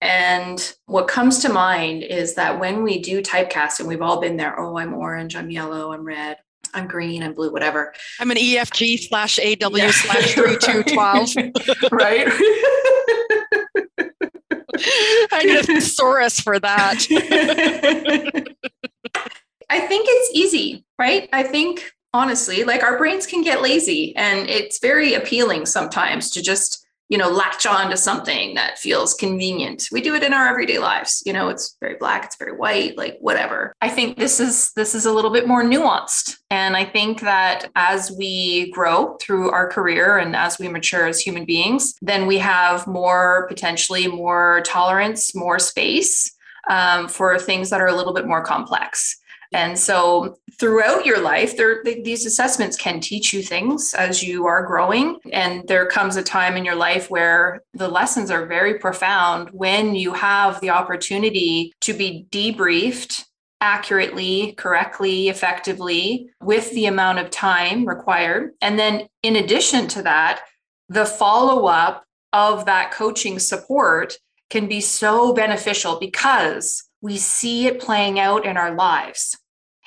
And 0.00 0.74
what 0.86 1.08
comes 1.08 1.40
to 1.40 1.52
mind 1.52 2.02
is 2.02 2.34
that 2.34 2.60
when 2.60 2.82
we 2.82 3.00
do 3.00 3.22
typecast, 3.22 3.80
and 3.80 3.88
we've 3.88 4.02
all 4.02 4.20
been 4.20 4.36
there, 4.36 4.58
oh, 4.58 4.78
I'm 4.78 4.94
orange, 4.94 5.34
I'm 5.34 5.50
yellow, 5.50 5.92
I'm 5.92 6.04
red, 6.04 6.36
I'm 6.74 6.86
green, 6.86 7.22
I'm 7.22 7.32
blue, 7.34 7.52
whatever. 7.52 7.94
I'm 8.20 8.30
an 8.30 8.36
EFG 8.36 8.98
slash 9.08 9.38
AW 9.38 9.76
yeah. 9.76 9.90
slash 9.90 10.34
3212. 10.34 11.92
right? 11.92 12.28
I 15.32 15.44
need 15.44 15.56
a 15.56 15.62
thesaurus 15.62 16.40
for 16.40 16.58
that. 16.58 17.06
I 19.70 19.80
think 19.80 20.06
it's 20.08 20.34
easy, 20.34 20.84
right? 20.98 21.28
I 21.32 21.42
think 21.42 21.92
honestly 22.12 22.62
like 22.62 22.82
our 22.84 22.96
brains 22.96 23.26
can 23.26 23.42
get 23.42 23.60
lazy 23.60 24.14
and 24.14 24.48
it's 24.48 24.78
very 24.78 25.14
appealing 25.14 25.66
sometimes 25.66 26.30
to 26.30 26.40
just 26.40 26.83
you 27.08 27.18
know 27.18 27.28
latch 27.28 27.66
on 27.66 27.90
to 27.90 27.96
something 27.96 28.54
that 28.54 28.78
feels 28.78 29.14
convenient. 29.14 29.88
We 29.92 30.00
do 30.00 30.14
it 30.14 30.22
in 30.22 30.32
our 30.32 30.46
everyday 30.46 30.78
lives. 30.78 31.22
You 31.26 31.32
know 31.32 31.48
it's 31.48 31.76
very 31.80 31.96
black 31.96 32.24
it's 32.24 32.36
very 32.36 32.56
white 32.56 32.96
like 32.96 33.18
whatever. 33.20 33.74
I 33.80 33.88
think 33.88 34.18
this 34.18 34.40
is 34.40 34.72
this 34.72 34.94
is 34.94 35.06
a 35.06 35.12
little 35.12 35.30
bit 35.30 35.48
more 35.48 35.62
nuanced. 35.62 36.36
And 36.50 36.76
i 36.76 36.84
think 36.84 37.20
that 37.20 37.70
as 37.74 38.12
we 38.18 38.70
grow 38.70 39.16
through 39.20 39.50
our 39.50 39.68
career 39.68 40.18
and 40.18 40.36
as 40.36 40.58
we 40.58 40.68
mature 40.68 41.06
as 41.06 41.20
human 41.20 41.44
beings 41.44 41.94
then 42.00 42.26
we 42.26 42.38
have 42.38 42.86
more 42.86 43.46
potentially 43.48 44.06
more 44.06 44.62
tolerance 44.64 45.34
more 45.34 45.58
space 45.58 46.32
um, 46.70 47.08
for 47.08 47.38
things 47.38 47.70
that 47.70 47.80
are 47.80 47.88
a 47.88 47.94
little 47.94 48.14
bit 48.14 48.26
more 48.26 48.42
complex 48.42 49.20
and 49.54 49.78
so 49.78 50.36
throughout 50.58 51.06
your 51.06 51.20
life, 51.20 51.56
there, 51.56 51.80
these 51.84 52.26
assessments 52.26 52.76
can 52.76 52.98
teach 52.98 53.32
you 53.32 53.40
things 53.40 53.94
as 53.96 54.20
you 54.20 54.46
are 54.46 54.66
growing. 54.66 55.20
And 55.32 55.62
there 55.68 55.86
comes 55.86 56.16
a 56.16 56.24
time 56.24 56.56
in 56.56 56.64
your 56.64 56.74
life 56.74 57.08
where 57.08 57.62
the 57.72 57.86
lessons 57.86 58.32
are 58.32 58.46
very 58.46 58.80
profound 58.80 59.50
when 59.50 59.94
you 59.94 60.12
have 60.12 60.60
the 60.60 60.70
opportunity 60.70 61.72
to 61.82 61.92
be 61.92 62.26
debriefed 62.32 63.26
accurately, 63.60 64.54
correctly, 64.58 65.28
effectively 65.28 66.28
with 66.42 66.72
the 66.72 66.86
amount 66.86 67.20
of 67.20 67.30
time 67.30 67.86
required. 67.86 68.54
And 68.60 68.76
then, 68.76 69.06
in 69.22 69.36
addition 69.36 69.86
to 69.88 70.02
that, 70.02 70.42
the 70.88 71.06
follow 71.06 71.66
up 71.66 72.04
of 72.32 72.66
that 72.66 72.90
coaching 72.90 73.38
support 73.38 74.18
can 74.50 74.66
be 74.66 74.80
so 74.80 75.32
beneficial 75.32 76.00
because 76.00 76.82
we 77.00 77.18
see 77.18 77.68
it 77.68 77.80
playing 77.80 78.18
out 78.18 78.44
in 78.44 78.56
our 78.56 78.74
lives. 78.74 79.36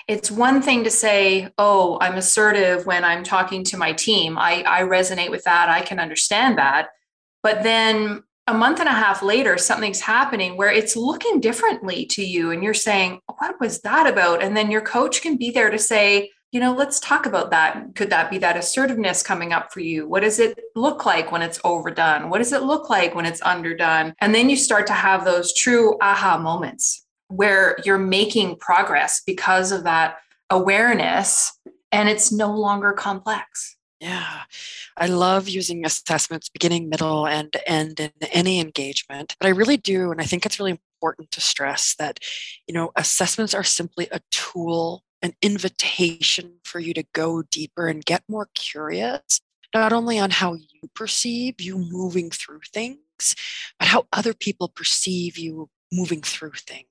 It's 0.08 0.32
one 0.32 0.62
thing 0.62 0.86
to 0.86 0.90
say, 0.90 1.50
oh, 1.58 1.98
I'm 2.00 2.16
assertive 2.16 2.86
when 2.86 3.04
I'm 3.04 3.24
talking 3.24 3.64
to 3.66 3.78
my 3.78 3.92
team. 3.92 4.38
I, 4.38 4.64
I 4.66 4.82
resonate 4.84 5.32
with 5.32 5.44
that. 5.44 5.68
I 5.68 5.82
can 5.82 6.00
understand 6.00 6.58
that. 6.58 6.90
But 7.44 7.64
then 7.64 8.24
a 8.48 8.54
month 8.54 8.80
and 8.80 8.88
a 8.88 8.94
half 8.94 9.22
later, 9.22 9.58
something's 9.58 10.00
happening 10.00 10.56
where 10.56 10.72
it's 10.72 10.96
looking 10.96 11.42
differently 11.42 12.06
to 12.06 12.24
you. 12.24 12.52
And 12.52 12.64
you're 12.64 12.74
saying, 12.74 13.20
what 13.38 13.60
was 13.60 13.82
that 13.82 14.08
about? 14.08 14.42
And 14.42 14.56
then 14.56 14.72
your 14.72 14.82
coach 14.82 15.22
can 15.22 15.36
be 15.36 15.52
there 15.52 15.70
to 15.70 15.78
say, 15.78 16.32
you 16.54 16.62
know, 16.62 16.74
let's 16.74 17.02
talk 17.02 17.26
about 17.26 17.52
that. 17.52 17.94
Could 17.96 18.10
that 18.10 18.32
be 18.32 18.38
that 18.38 18.56
assertiveness 18.56 19.22
coming 19.22 19.52
up 19.52 19.74
for 19.74 19.82
you? 19.82 20.08
What 20.08 20.22
does 20.22 20.40
it 20.40 20.58
look 20.76 21.06
like 21.06 21.34
when 21.34 21.42
it's 21.42 21.60
overdone? 21.66 22.30
What 22.30 22.38
does 22.38 22.54
it 22.54 22.64
look 22.64 22.90
like 22.90 23.14
when 23.14 23.26
it's 23.26 23.42
underdone? 23.42 24.14
And 24.22 24.34
then 24.34 24.50
you 24.50 24.56
start 24.56 24.88
to 24.88 24.94
have 24.94 25.26
those 25.26 25.54
true 25.54 25.98
aha 26.02 26.38
moments 26.38 27.06
where 27.30 27.78
you're 27.84 27.98
making 27.98 28.58
progress 28.58 29.22
because 29.26 29.72
of 29.72 29.84
that 29.84 30.18
awareness 30.50 31.58
and 31.92 32.10
it's 32.10 32.32
no 32.32 32.52
longer 32.56 32.94
complex. 32.94 33.76
Yeah, 34.00 34.44
I 34.96 35.08
love 35.08 35.50
using 35.50 35.84
assessments, 35.84 36.50
beginning, 36.50 36.88
middle, 36.88 37.26
and 37.26 37.56
end 37.66 38.00
in 38.00 38.12
any 38.32 38.60
engagement. 38.60 39.36
But 39.40 39.48
I 39.48 39.52
really 39.52 39.78
do, 39.78 40.12
and 40.12 40.22
I 40.22 40.26
think 40.26 40.46
it's 40.46 40.60
really 40.60 40.80
important 41.02 41.32
to 41.32 41.42
stress 41.42 41.96
that, 41.98 42.20
you 42.68 42.76
know, 42.76 42.92
assessments 42.96 43.56
are 43.56 43.64
simply 43.64 44.08
a 44.12 44.22
tool, 44.30 45.04
an 45.24 45.34
invitation 45.42 46.58
for 46.64 46.80
you 46.80 46.94
to 46.94 47.06
go 47.14 47.42
deeper 47.42 47.88
and 47.88 48.06
get 48.06 48.22
more 48.30 48.50
curious, 48.54 49.42
not 49.74 49.92
only 49.94 50.20
on 50.20 50.30
how 50.30 50.54
you 50.54 50.90
perceive 50.94 51.60
you 51.60 51.80
moving 51.80 52.30
through 52.30 52.62
things, 52.72 53.00
but 53.80 53.88
how 53.88 54.06
other 54.14 54.36
people 54.36 54.70
perceive 54.70 55.40
you 55.40 55.70
moving 55.92 56.22
through 56.22 56.52
things. 56.52 56.88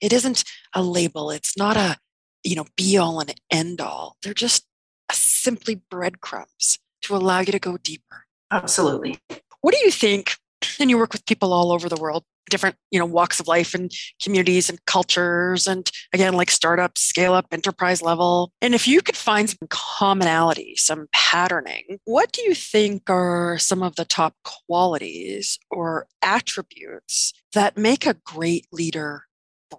It 0.00 0.12
isn't 0.12 0.44
a 0.74 0.82
label. 0.82 1.30
It's 1.30 1.56
not 1.56 1.76
a, 1.76 1.98
you 2.42 2.56
know, 2.56 2.66
be 2.76 2.96
all 2.96 3.20
and 3.20 3.34
end 3.50 3.80
all. 3.80 4.16
They're 4.22 4.34
just 4.34 4.66
simply 5.12 5.82
breadcrumbs 5.90 6.78
to 7.02 7.16
allow 7.16 7.40
you 7.40 7.52
to 7.52 7.58
go 7.58 7.76
deeper. 7.76 8.26
Absolutely. 8.50 9.18
What 9.60 9.74
do 9.74 9.80
you 9.84 9.90
think? 9.90 10.32
And 10.78 10.90
you 10.90 10.98
work 10.98 11.12
with 11.12 11.26
people 11.26 11.52
all 11.52 11.72
over 11.72 11.88
the 11.88 12.00
world, 12.00 12.24
different, 12.50 12.76
you 12.90 12.98
know, 12.98 13.06
walks 13.06 13.40
of 13.40 13.48
life 13.48 13.74
and 13.74 13.90
communities 14.22 14.68
and 14.68 14.84
cultures, 14.86 15.66
and 15.66 15.90
again, 16.12 16.34
like 16.34 16.50
startup, 16.50 16.98
scale 16.98 17.32
up, 17.32 17.46
enterprise 17.52 18.02
level. 18.02 18.52
And 18.60 18.74
if 18.74 18.86
you 18.86 19.00
could 19.00 19.16
find 19.16 19.48
some 19.48 19.68
commonality, 19.70 20.74
some 20.76 21.06
patterning, 21.12 21.98
what 22.04 22.32
do 22.32 22.42
you 22.42 22.54
think 22.54 23.08
are 23.08 23.56
some 23.58 23.82
of 23.82 23.96
the 23.96 24.04
top 24.04 24.34
qualities 24.44 25.58
or 25.70 26.06
attributes 26.22 27.32
that 27.54 27.78
make 27.78 28.06
a 28.06 28.16
great 28.24 28.66
leader 28.72 29.24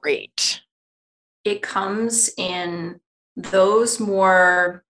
great? 0.01 0.61
It 1.43 1.61
comes 1.61 2.31
in 2.37 2.99
those 3.35 3.99
more 3.99 4.83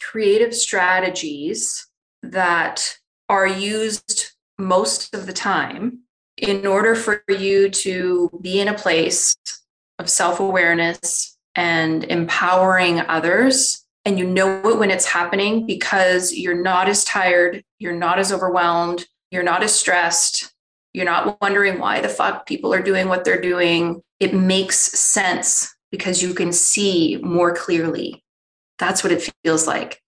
creative 0.00 0.54
strategies 0.54 1.86
that 2.22 2.98
are 3.28 3.46
used 3.46 4.32
most 4.58 5.14
of 5.14 5.26
the 5.26 5.32
time 5.32 6.00
in 6.42 6.66
order 6.66 6.94
for 6.96 7.22
you 7.28 7.70
to 7.70 8.28
be 8.42 8.60
in 8.60 8.68
a 8.68 8.74
place 8.74 9.36
of 9.98 10.10
self 10.10 10.40
awareness 10.40 11.38
and 11.54 12.04
empowering 12.04 13.00
others. 13.00 13.86
And 14.04 14.18
you 14.18 14.26
know 14.26 14.68
it 14.68 14.78
when 14.78 14.90
it's 14.90 15.06
happening 15.06 15.64
because 15.64 16.32
you're 16.34 16.60
not 16.60 16.88
as 16.88 17.04
tired, 17.04 17.62
you're 17.78 17.94
not 17.94 18.18
as 18.18 18.32
overwhelmed, 18.32 19.06
you're 19.30 19.44
not 19.44 19.62
as 19.62 19.72
stressed, 19.72 20.52
you're 20.92 21.04
not 21.04 21.40
wondering 21.40 21.78
why 21.78 22.00
the 22.00 22.08
fuck 22.08 22.44
people 22.44 22.74
are 22.74 22.82
doing 22.82 23.08
what 23.08 23.24
they're 23.24 23.40
doing. 23.40 24.02
It 24.18 24.34
makes 24.34 24.76
sense 24.76 25.72
because 25.92 26.20
you 26.20 26.34
can 26.34 26.52
see 26.52 27.20
more 27.22 27.54
clearly. 27.54 28.24
That's 28.78 29.04
what 29.04 29.12
it 29.12 29.32
feels 29.44 29.68
like. 29.68 30.02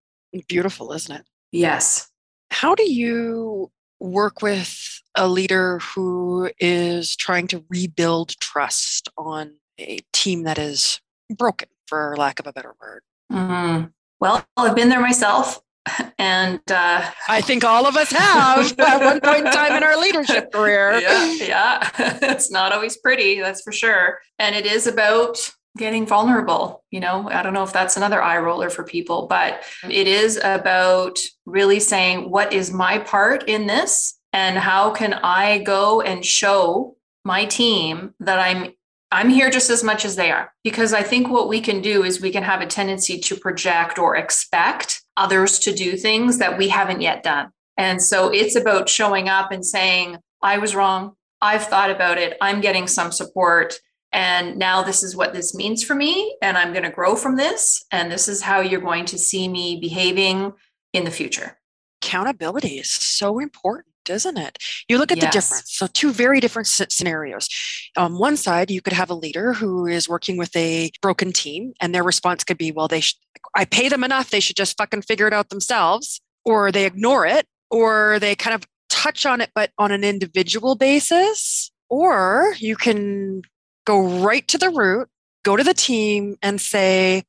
Beautiful, 0.48 0.92
isn't 0.92 1.14
it? 1.14 1.24
Yes. 1.52 2.08
How 2.50 2.74
do 2.74 2.90
you 2.90 3.70
work 4.00 4.42
with 4.42 5.00
a 5.16 5.28
leader 5.28 5.78
who 5.78 6.50
is 6.58 7.16
trying 7.16 7.46
to 7.48 7.64
rebuild 7.68 8.38
trust 8.40 9.08
on 9.16 9.54
a 9.78 9.98
team 10.12 10.44
that 10.44 10.58
is 10.58 11.00
broken, 11.30 11.68
for 11.86 12.14
lack 12.16 12.40
of 12.40 12.46
a 12.46 12.52
better 12.52 12.74
word? 12.80 13.02
Mm-hmm. 13.32 13.86
Well, 14.20 14.44
I've 14.56 14.76
been 14.76 14.88
there 14.88 15.00
myself. 15.00 15.60
And 16.18 16.60
uh, 16.70 17.10
I 17.28 17.42
think 17.42 17.62
all 17.62 17.86
of 17.86 17.96
us 17.96 18.10
have 18.10 18.78
at 18.78 19.04
one 19.04 19.20
point 19.20 19.46
in 19.46 19.52
time 19.52 19.76
in 19.76 19.82
our 19.82 20.00
leadership 20.00 20.50
career. 20.50 20.98
Yeah, 20.98 21.32
yeah. 21.34 21.90
it's 22.22 22.50
not 22.50 22.72
always 22.72 22.96
pretty, 22.96 23.40
that's 23.40 23.60
for 23.60 23.72
sure. 23.72 24.20
And 24.38 24.54
it 24.54 24.64
is 24.64 24.86
about 24.86 25.50
getting 25.76 26.06
vulnerable. 26.06 26.82
You 26.90 27.00
know, 27.00 27.28
I 27.28 27.42
don't 27.42 27.52
know 27.52 27.64
if 27.64 27.72
that's 27.72 27.98
another 27.98 28.22
eye 28.22 28.38
roller 28.38 28.70
for 28.70 28.84
people, 28.84 29.26
but 29.26 29.62
it 29.90 30.06
is 30.06 30.40
about 30.42 31.18
really 31.44 31.80
saying, 31.80 32.30
what 32.30 32.52
is 32.54 32.72
my 32.72 32.98
part 32.98 33.48
in 33.48 33.66
this? 33.66 34.18
And 34.34 34.58
how 34.58 34.90
can 34.90 35.14
I 35.14 35.58
go 35.58 36.00
and 36.00 36.26
show 36.26 36.96
my 37.24 37.46
team 37.46 38.14
that 38.20 38.38
I'm 38.38 38.72
I'm 39.12 39.30
here 39.30 39.48
just 39.48 39.70
as 39.70 39.84
much 39.84 40.04
as 40.04 40.16
they 40.16 40.32
are 40.32 40.52
because 40.64 40.92
I 40.92 41.04
think 41.04 41.28
what 41.28 41.48
we 41.48 41.60
can 41.60 41.80
do 41.80 42.02
is 42.02 42.20
we 42.20 42.32
can 42.32 42.42
have 42.42 42.60
a 42.60 42.66
tendency 42.66 43.20
to 43.20 43.36
project 43.36 43.96
or 43.96 44.16
expect 44.16 45.02
others 45.16 45.60
to 45.60 45.72
do 45.72 45.96
things 45.96 46.38
that 46.38 46.58
we 46.58 46.66
haven't 46.66 47.00
yet 47.00 47.22
done. 47.22 47.50
And 47.76 48.02
so 48.02 48.30
it's 48.30 48.56
about 48.56 48.88
showing 48.88 49.28
up 49.28 49.52
and 49.52 49.64
saying, 49.64 50.16
I 50.42 50.58
was 50.58 50.74
wrong. 50.74 51.12
I've 51.40 51.64
thought 51.64 51.92
about 51.92 52.18
it. 52.18 52.36
I'm 52.40 52.60
getting 52.60 52.88
some 52.88 53.12
support. 53.12 53.78
And 54.10 54.56
now 54.56 54.82
this 54.82 55.04
is 55.04 55.14
what 55.14 55.32
this 55.32 55.54
means 55.54 55.84
for 55.84 55.94
me. 55.94 56.36
And 56.42 56.58
I'm 56.58 56.72
going 56.72 56.84
to 56.84 56.90
grow 56.90 57.14
from 57.14 57.36
this. 57.36 57.84
And 57.92 58.10
this 58.10 58.26
is 58.26 58.42
how 58.42 58.60
you're 58.60 58.80
going 58.80 59.04
to 59.06 59.18
see 59.18 59.46
me 59.46 59.78
behaving 59.80 60.54
in 60.92 61.04
the 61.04 61.12
future. 61.12 61.56
Accountability 62.02 62.78
is 62.78 62.90
so 62.90 63.38
important 63.38 63.93
isn't 64.10 64.36
it? 64.36 64.58
You 64.88 64.98
look 64.98 65.12
at 65.12 65.18
yes. 65.18 65.24
the 65.24 65.30
difference. 65.30 65.72
So, 65.72 65.86
two 65.86 66.12
very 66.12 66.40
different 66.40 66.68
scenarios. 66.68 67.48
On 67.96 68.18
one 68.18 68.36
side, 68.36 68.70
you 68.70 68.80
could 68.80 68.92
have 68.92 69.10
a 69.10 69.14
leader 69.14 69.52
who 69.52 69.86
is 69.86 70.08
working 70.08 70.36
with 70.36 70.54
a 70.56 70.90
broken 71.00 71.32
team, 71.32 71.74
and 71.80 71.94
their 71.94 72.02
response 72.02 72.44
could 72.44 72.58
be, 72.58 72.72
Well, 72.72 72.88
they 72.88 73.00
sh- 73.00 73.18
I 73.54 73.64
pay 73.64 73.88
them 73.88 74.04
enough. 74.04 74.30
They 74.30 74.40
should 74.40 74.56
just 74.56 74.76
fucking 74.76 75.02
figure 75.02 75.26
it 75.26 75.32
out 75.32 75.50
themselves, 75.50 76.20
or 76.44 76.72
they 76.72 76.86
ignore 76.86 77.26
it, 77.26 77.46
or 77.70 78.18
they 78.18 78.34
kind 78.34 78.54
of 78.54 78.64
touch 78.88 79.26
on 79.26 79.40
it, 79.40 79.50
but 79.54 79.70
on 79.78 79.92
an 79.92 80.04
individual 80.04 80.74
basis. 80.74 81.70
Or 81.88 82.54
you 82.58 82.76
can 82.76 83.42
go 83.84 84.00
right 84.20 84.46
to 84.48 84.58
the 84.58 84.70
root, 84.70 85.08
go 85.44 85.56
to 85.56 85.62
the 85.62 85.74
team 85.74 86.36
and 86.42 86.60
say, 86.60 87.24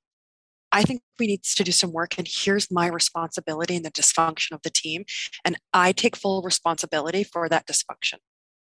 I 0.75 0.83
think 0.83 1.01
we 1.17 1.27
need 1.27 1.43
to 1.43 1.63
do 1.63 1.71
some 1.71 1.93
work, 1.93 2.17
and 2.17 2.27
here's 2.29 2.69
my 2.69 2.87
responsibility 2.87 3.77
in 3.77 3.83
the 3.83 3.91
dysfunction 3.91 4.51
of 4.51 4.61
the 4.61 4.69
team. 4.69 5.05
And 5.45 5.55
I 5.71 5.93
take 5.93 6.17
full 6.17 6.41
responsibility 6.41 7.23
for 7.23 7.47
that 7.47 7.65
dysfunction. 7.65 8.15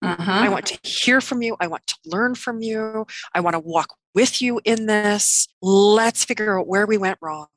Uh-huh. 0.01 0.31
I 0.31 0.47
want 0.47 0.67
to 0.67 0.79
hear 0.87 1.19
from 1.19 1.41
you. 1.41 1.57
I 1.59 1.67
want 1.67 1.85
to 1.87 1.95
learn 2.05 2.35
from 2.35 2.61
you. 2.61 3.05
I 3.33 3.41
want 3.41 3.55
to 3.55 3.59
walk 3.59 3.89
with 4.15 4.41
you 4.41 4.61
in 4.63 4.85
this. 4.85 5.49
Let's 5.61 6.23
figure 6.23 6.57
out 6.57 6.67
where 6.67 6.87
we 6.87 6.97
went 6.97 7.17
wrong, 7.21 7.47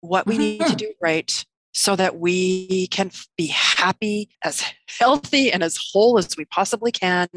what 0.00 0.26
we 0.26 0.38
need 0.38 0.58
to 0.58 0.64
mm-hmm. 0.64 0.76
do 0.76 0.92
right, 1.00 1.44
so 1.72 1.94
that 1.94 2.18
we 2.18 2.88
can 2.88 3.12
be 3.36 3.46
happy, 3.46 4.30
as 4.42 4.64
healthy, 4.98 5.52
and 5.52 5.62
as 5.62 5.78
whole 5.92 6.18
as 6.18 6.36
we 6.36 6.46
possibly 6.46 6.90
can, 6.90 7.28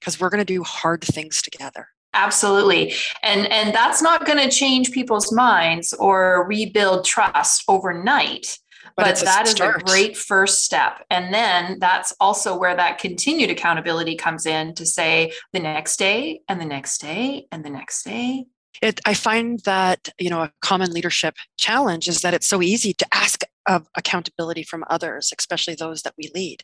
because 0.00 0.18
we're 0.18 0.30
going 0.30 0.44
to 0.44 0.44
do 0.44 0.64
hard 0.64 1.04
things 1.04 1.40
together 1.40 1.86
absolutely 2.16 2.94
and 3.22 3.46
and 3.52 3.74
that's 3.74 4.02
not 4.02 4.26
going 4.26 4.38
to 4.38 4.50
change 4.50 4.90
people's 4.90 5.32
minds 5.32 5.92
or 5.94 6.46
rebuild 6.48 7.04
trust 7.04 7.62
overnight 7.68 8.58
but, 8.96 9.04
but 9.04 9.24
that 9.24 9.46
is 9.46 9.60
a 9.60 9.72
great 9.84 10.16
first 10.16 10.64
step 10.64 11.04
and 11.10 11.32
then 11.32 11.78
that's 11.78 12.14
also 12.20 12.58
where 12.58 12.74
that 12.74 12.98
continued 12.98 13.50
accountability 13.50 14.16
comes 14.16 14.46
in 14.46 14.74
to 14.74 14.86
say 14.86 15.32
the 15.52 15.60
next 15.60 15.98
day 15.98 16.40
and 16.48 16.60
the 16.60 16.64
next 16.64 17.00
day 17.00 17.46
and 17.52 17.64
the 17.64 17.70
next 17.70 18.04
day 18.04 18.46
it, 18.82 19.00
I 19.06 19.14
find 19.14 19.60
that 19.60 20.10
you 20.18 20.30
know 20.30 20.42
a 20.42 20.52
common 20.60 20.92
leadership 20.92 21.36
challenge 21.58 22.08
is 22.08 22.20
that 22.22 22.34
it's 22.34 22.48
so 22.48 22.62
easy 22.62 22.92
to 22.94 23.06
ask 23.12 23.42
of 23.66 23.88
accountability 23.96 24.62
from 24.62 24.84
others, 24.88 25.32
especially 25.36 25.74
those 25.74 26.02
that 26.02 26.14
we 26.16 26.30
lead. 26.34 26.62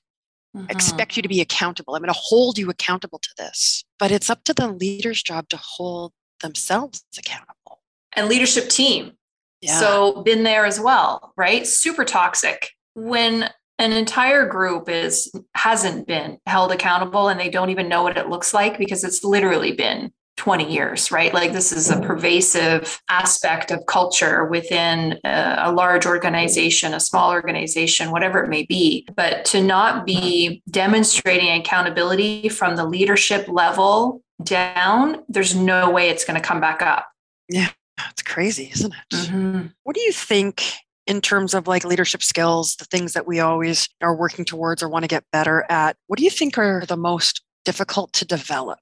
Mm-hmm. 0.55 0.69
expect 0.69 1.17
you 1.17 1.23
to 1.23 1.31
be 1.31 1.41
accountable. 1.41 1.95
I'm 1.95 2.03
going 2.03 2.13
to 2.13 2.21
hold 2.21 2.59
you 2.59 2.69
accountable 2.69 3.19
to 3.21 3.31
this. 3.39 3.87
But 4.03 4.11
it's 4.11 4.29
up 4.29 4.43
to 4.47 4.53
the 4.53 4.67
leader's 4.67 5.23
job 5.23 5.49
to 5.51 5.57
hold 5.57 6.11
themselves 6.41 7.05
accountable. 7.17 7.83
And 8.17 8.27
leadership 8.27 8.69
team. 8.69 9.13
Yeah. 9.61 9.79
So 9.79 10.23
been 10.25 10.43
there 10.43 10.67
as 10.67 10.81
well, 10.81 11.33
right? 11.37 11.65
Super 11.65 12.05
toxic. 12.05 12.71
When 12.95 13.49
an 13.79 13.93
entire 13.93 14.45
group 14.49 14.89
is 14.89 15.31
hasn't 15.55 16.09
been 16.09 16.39
held 16.47 16.73
accountable 16.73 17.29
and 17.29 17.39
they 17.39 17.49
don't 17.49 17.71
even 17.71 17.89
know 17.89 18.03
what 18.03 18.19
it 18.19 18.29
looks 18.29 18.53
like 18.53 18.77
because 18.77 19.05
it's 19.05 19.23
literally 19.23 19.71
been 19.71 20.13
20 20.43 20.73
years, 20.73 21.13
right? 21.13 21.33
Like 21.33 21.53
this 21.53 21.71
is 21.71 21.89
a 21.89 22.01
pervasive 22.01 23.01
aspect 23.09 23.71
of 23.71 23.87
culture 23.87 24.45
within 24.45 25.21
a, 25.23 25.55
a, 25.59 25.73
large 25.73 26.05
organization, 26.05 26.95
a 26.95 26.99
small 26.99 27.31
organization, 27.31 28.11
whatever 28.11 28.43
it 28.43 28.49
may 28.49 28.65
be. 28.65 29.07
But 29.15 29.45
to 29.47 29.63
not 29.63 30.05
be 30.05 30.61
demonstrating 30.69 31.49
accountability 31.61 32.49
from 32.49 32.75
the 32.75 32.85
leadership 32.85 33.47
level 33.47 34.21
down, 34.43 35.23
there's 35.29 35.55
no 35.55 35.91
way 35.91 36.09
it's 36.09 36.25
going 36.25 36.41
to 36.41 36.45
come 36.45 36.61
back 36.61 36.83
up. 36.83 37.07
Yeah, 37.49 37.69
it's 38.11 38.23
crazy, 38.23 38.73
isn't 38.75 38.93
it? 38.93 39.15
Mm-hmm. 39.17 39.67
What 39.85 39.95
do 39.95 40.03
you 40.03 40.11
think 40.11 40.65
in 41.07 41.21
terms 41.21 41.55
of 41.55 41.69
like 41.69 41.85
leadership 41.85 42.21
skills, 42.21 42.75
the 42.75 42.85
things 42.87 43.13
that 43.13 43.29
we 43.29 43.39
always 43.39 43.89
are 44.01 44.17
working 44.17 44.45
towards 44.45 44.83
or 44.83 44.89
want 44.89 45.05
to 45.05 45.09
get 45.09 45.23
better 45.31 45.65
at? 45.69 45.97
What 46.09 46.19
do 46.19 46.25
you 46.25 46.31
think 46.31 46.59
are 46.59 46.85
the 46.85 46.97
most 46.97 47.43
difficult 47.65 48.13
to 48.15 48.25
develop? 48.25 48.81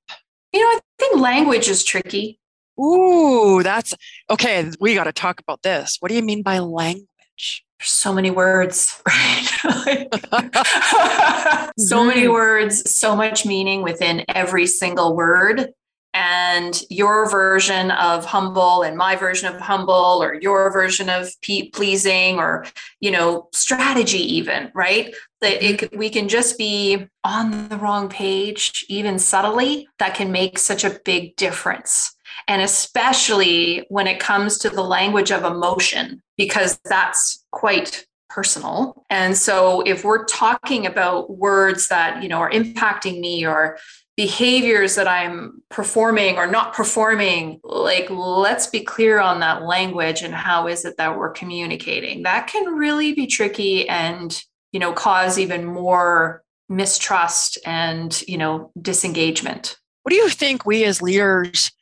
You 0.55 0.61
know, 0.61 0.67
I 0.67 0.81
think 1.01 1.21
language 1.21 1.69
is 1.69 1.83
tricky. 1.83 2.39
Ooh, 2.81 3.63
that's 3.63 3.95
okay. 4.31 4.71
We 4.81 4.95
got 4.95 5.05
to 5.05 5.13
talk 5.13 5.41
about 5.41 5.63
this. 5.63 5.97
What 6.01 6.09
do 6.09 6.15
you 6.15 6.23
mean 6.23 6.43
by 6.43 6.61
language? 6.61 7.07
There's 7.79 7.91
so 7.91 8.13
many 8.13 8.31
words, 8.31 9.03
right? 9.09 10.09
so 11.79 12.05
many 12.05 12.23
mm-hmm. 12.23 12.33
words, 12.33 12.91
so 12.95 13.17
much 13.17 13.47
meaning 13.47 13.83
within 13.83 14.25
every 14.29 14.67
single 14.67 15.17
word 15.17 15.73
and 16.13 16.83
your 16.91 17.31
version 17.31 17.91
of 17.93 18.25
humble 18.25 18.83
and 18.83 18.97
my 18.97 19.15
version 19.15 19.53
of 19.53 19.61
humble 19.61 20.21
or 20.21 20.35
your 20.35 20.73
version 20.73 21.09
of 21.09 21.31
pleasing 21.73 22.39
or 22.39 22.67
you 23.01 23.11
know 23.11 23.49
strategy 23.53 24.19
even 24.37 24.71
right? 24.75 25.15
That 25.41 25.63
it 25.65 25.81
mm-hmm. 25.81 25.99
we 25.99 26.11
can 26.11 26.29
just 26.29 26.59
be 26.59 27.07
on 27.25 27.69
the 27.69 27.77
wrong 27.77 28.09
page 28.09 28.85
even 28.89 29.19
subtly 29.19 29.89
that 29.99 30.15
can 30.15 30.33
make 30.33 30.59
such 30.59 30.85
a 30.85 30.99
big 31.05 31.37
difference. 31.37 32.15
And 32.49 32.63
especially 32.63 33.85
when 33.89 34.07
it 34.07 34.19
comes 34.19 34.59
to 34.59 34.71
the 34.71 34.83
language 34.83 35.31
of 35.31 35.45
emotion 35.45 36.23
because 36.37 36.81
that's 36.85 37.45
quite 37.53 38.07
personal. 38.31 39.05
And 39.11 39.37
so 39.37 39.83
if 39.83 40.05
we're 40.05 40.25
talking 40.25 40.87
about 40.87 41.37
words 41.37 41.89
that 41.89 42.23
you 42.23 42.29
know 42.29 42.39
are 42.39 42.51
impacting 42.51 43.21
me 43.21 43.47
or 43.47 43.79
behaviors 44.21 44.97
that 44.97 45.09
I'm 45.09 45.63
performing 45.71 46.37
or 46.37 46.47
not 46.47 46.75
performing, 46.75 47.59
like 47.65 48.11
let's 48.11 48.67
be 48.67 48.81
clear 48.81 49.19
on 49.19 49.41
that 49.41 49.63
language 49.63 50.21
and 50.21 50.35
how 50.35 50.69
is 50.69 50.85
it 50.85 50.99
that 50.99 51.17
we're 51.17 51.31
communicating. 51.31 52.25
That 52.25 52.47
can 52.47 52.75
really 52.75 53.15
be 53.15 53.27
tricky 53.27 53.89
and, 53.89 54.39
you 54.73 54.79
know, 54.79 54.93
cause 54.93 55.39
even 55.39 55.65
more 55.65 56.43
mistrust 56.69 57.57
and, 57.65 58.23
you 58.29 58.37
know, 58.37 58.73
disengagement. 58.83 59.79
What 60.03 60.11
do 60.11 60.17
you 60.17 60.29
think 60.29 60.67
we 60.67 60.85
as 60.85 61.01
leaders 61.01 61.73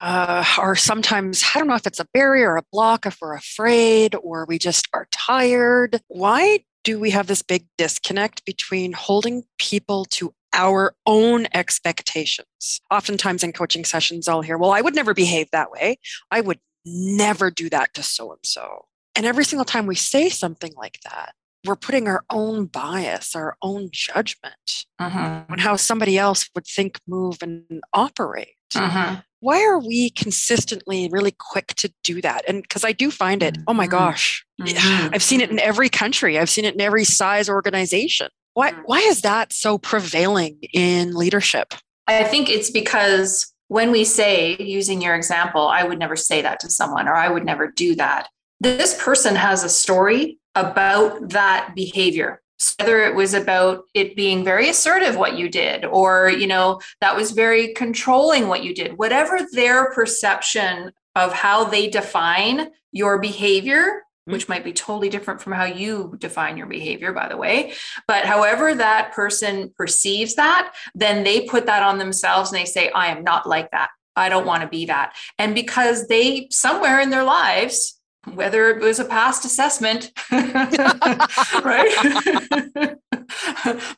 uh, 0.00 0.44
are 0.58 0.76
sometimes, 0.76 1.42
I 1.52 1.58
don't 1.58 1.66
know 1.66 1.74
if 1.74 1.88
it's 1.88 1.98
a 1.98 2.06
barrier 2.14 2.52
or 2.52 2.58
a 2.58 2.62
block, 2.70 3.04
if 3.04 3.18
we're 3.20 3.34
afraid 3.34 4.14
or 4.14 4.46
we 4.46 4.60
just 4.60 4.86
are 4.94 5.08
tired. 5.10 6.00
Why 6.06 6.60
do 6.84 7.00
we 7.00 7.10
have 7.10 7.26
this 7.26 7.42
big 7.42 7.66
disconnect 7.76 8.44
between 8.44 8.92
holding 8.92 9.42
people 9.58 10.04
to 10.04 10.32
our 10.60 10.94
own 11.06 11.46
expectations. 11.54 12.80
Oftentimes 12.90 13.42
in 13.42 13.52
coaching 13.52 13.84
sessions, 13.86 14.28
I'll 14.28 14.42
hear, 14.42 14.58
well, 14.58 14.72
I 14.72 14.82
would 14.82 14.94
never 14.94 15.14
behave 15.14 15.50
that 15.52 15.70
way. 15.70 15.98
I 16.30 16.42
would 16.42 16.60
never 16.84 17.50
do 17.50 17.70
that 17.70 17.94
to 17.94 18.02
so 18.02 18.30
and 18.32 18.40
so. 18.44 18.84
And 19.16 19.24
every 19.24 19.44
single 19.44 19.64
time 19.64 19.86
we 19.86 19.94
say 19.94 20.28
something 20.28 20.72
like 20.76 20.98
that, 21.04 21.32
we're 21.64 21.76
putting 21.76 22.08
our 22.08 22.24
own 22.30 22.66
bias, 22.66 23.34
our 23.34 23.56
own 23.62 23.88
judgment 23.90 24.84
mm-hmm. 25.00 25.52
on 25.52 25.58
how 25.58 25.76
somebody 25.76 26.18
else 26.18 26.48
would 26.54 26.66
think, 26.66 26.98
move, 27.06 27.38
and 27.42 27.82
operate. 27.92 28.54
Mm-hmm. 28.72 29.16
Why 29.40 29.64
are 29.64 29.78
we 29.78 30.10
consistently 30.10 31.08
really 31.10 31.32
quick 31.32 31.68
to 31.76 31.92
do 32.04 32.20
that? 32.20 32.44
And 32.46 32.62
because 32.62 32.84
I 32.84 32.92
do 32.92 33.10
find 33.10 33.42
it, 33.42 33.56
oh 33.66 33.74
my 33.74 33.86
mm-hmm. 33.86 33.90
gosh, 33.90 34.44
mm-hmm. 34.60 35.14
I've 35.14 35.22
seen 35.22 35.40
it 35.40 35.50
in 35.50 35.58
every 35.58 35.88
country, 35.88 36.38
I've 36.38 36.50
seen 36.50 36.66
it 36.66 36.74
in 36.74 36.80
every 36.80 37.04
size 37.04 37.48
organization. 37.48 38.28
Why, 38.54 38.72
mm. 38.72 38.82
why 38.84 38.98
is 39.00 39.22
that 39.22 39.52
so 39.52 39.78
prevailing 39.78 40.58
in 40.72 41.14
leadership? 41.14 41.74
I 42.06 42.24
think 42.24 42.48
it's 42.48 42.70
because 42.70 43.52
when 43.68 43.92
we 43.92 44.04
say, 44.04 44.56
using 44.58 45.00
your 45.00 45.14
example, 45.14 45.68
I 45.68 45.84
would 45.84 45.98
never 45.98 46.16
say 46.16 46.42
that 46.42 46.58
to 46.60 46.70
someone 46.70 47.06
or 47.06 47.14
I 47.14 47.28
would 47.28 47.44
never 47.44 47.70
do 47.70 47.94
that, 47.96 48.28
this 48.58 49.00
person 49.02 49.36
has 49.36 49.62
a 49.62 49.68
story 49.68 50.38
about 50.54 51.30
that 51.30 51.72
behavior 51.74 52.42
whether 52.78 53.02
it 53.04 53.14
was 53.14 53.32
about 53.32 53.84
it 53.94 54.16
being 54.16 54.44
very 54.44 54.68
assertive 54.68 55.16
what 55.16 55.36
you 55.36 55.48
did 55.48 55.84
or 55.84 56.28
you 56.28 56.46
know 56.46 56.80
that 57.00 57.16
was 57.16 57.30
very 57.30 57.72
controlling 57.74 58.48
what 58.48 58.62
you 58.62 58.74
did 58.74 58.98
whatever 58.98 59.38
their 59.52 59.90
perception 59.92 60.92
of 61.16 61.32
how 61.32 61.64
they 61.64 61.88
define 61.88 62.70
your 62.92 63.18
behavior 63.18 64.02
Which 64.30 64.48
might 64.48 64.64
be 64.64 64.72
totally 64.72 65.08
different 65.08 65.40
from 65.40 65.52
how 65.52 65.64
you 65.64 66.14
define 66.18 66.56
your 66.56 66.66
behavior, 66.66 67.12
by 67.12 67.28
the 67.28 67.36
way. 67.36 67.74
But 68.06 68.24
however 68.24 68.74
that 68.74 69.12
person 69.12 69.72
perceives 69.76 70.36
that, 70.36 70.74
then 70.94 71.24
they 71.24 71.46
put 71.46 71.66
that 71.66 71.82
on 71.82 71.98
themselves 71.98 72.50
and 72.50 72.60
they 72.60 72.64
say, 72.64 72.90
I 72.90 73.08
am 73.08 73.24
not 73.24 73.48
like 73.48 73.70
that. 73.72 73.90
I 74.16 74.28
don't 74.28 74.46
want 74.46 74.62
to 74.62 74.68
be 74.68 74.86
that. 74.86 75.14
And 75.38 75.54
because 75.54 76.08
they, 76.08 76.48
somewhere 76.50 77.00
in 77.00 77.10
their 77.10 77.24
lives, 77.24 77.99
whether 78.34 78.68
it 78.68 78.80
was 78.80 78.98
a 78.98 79.04
past 79.04 79.44
assessment, 79.44 80.12
right? 80.30 81.90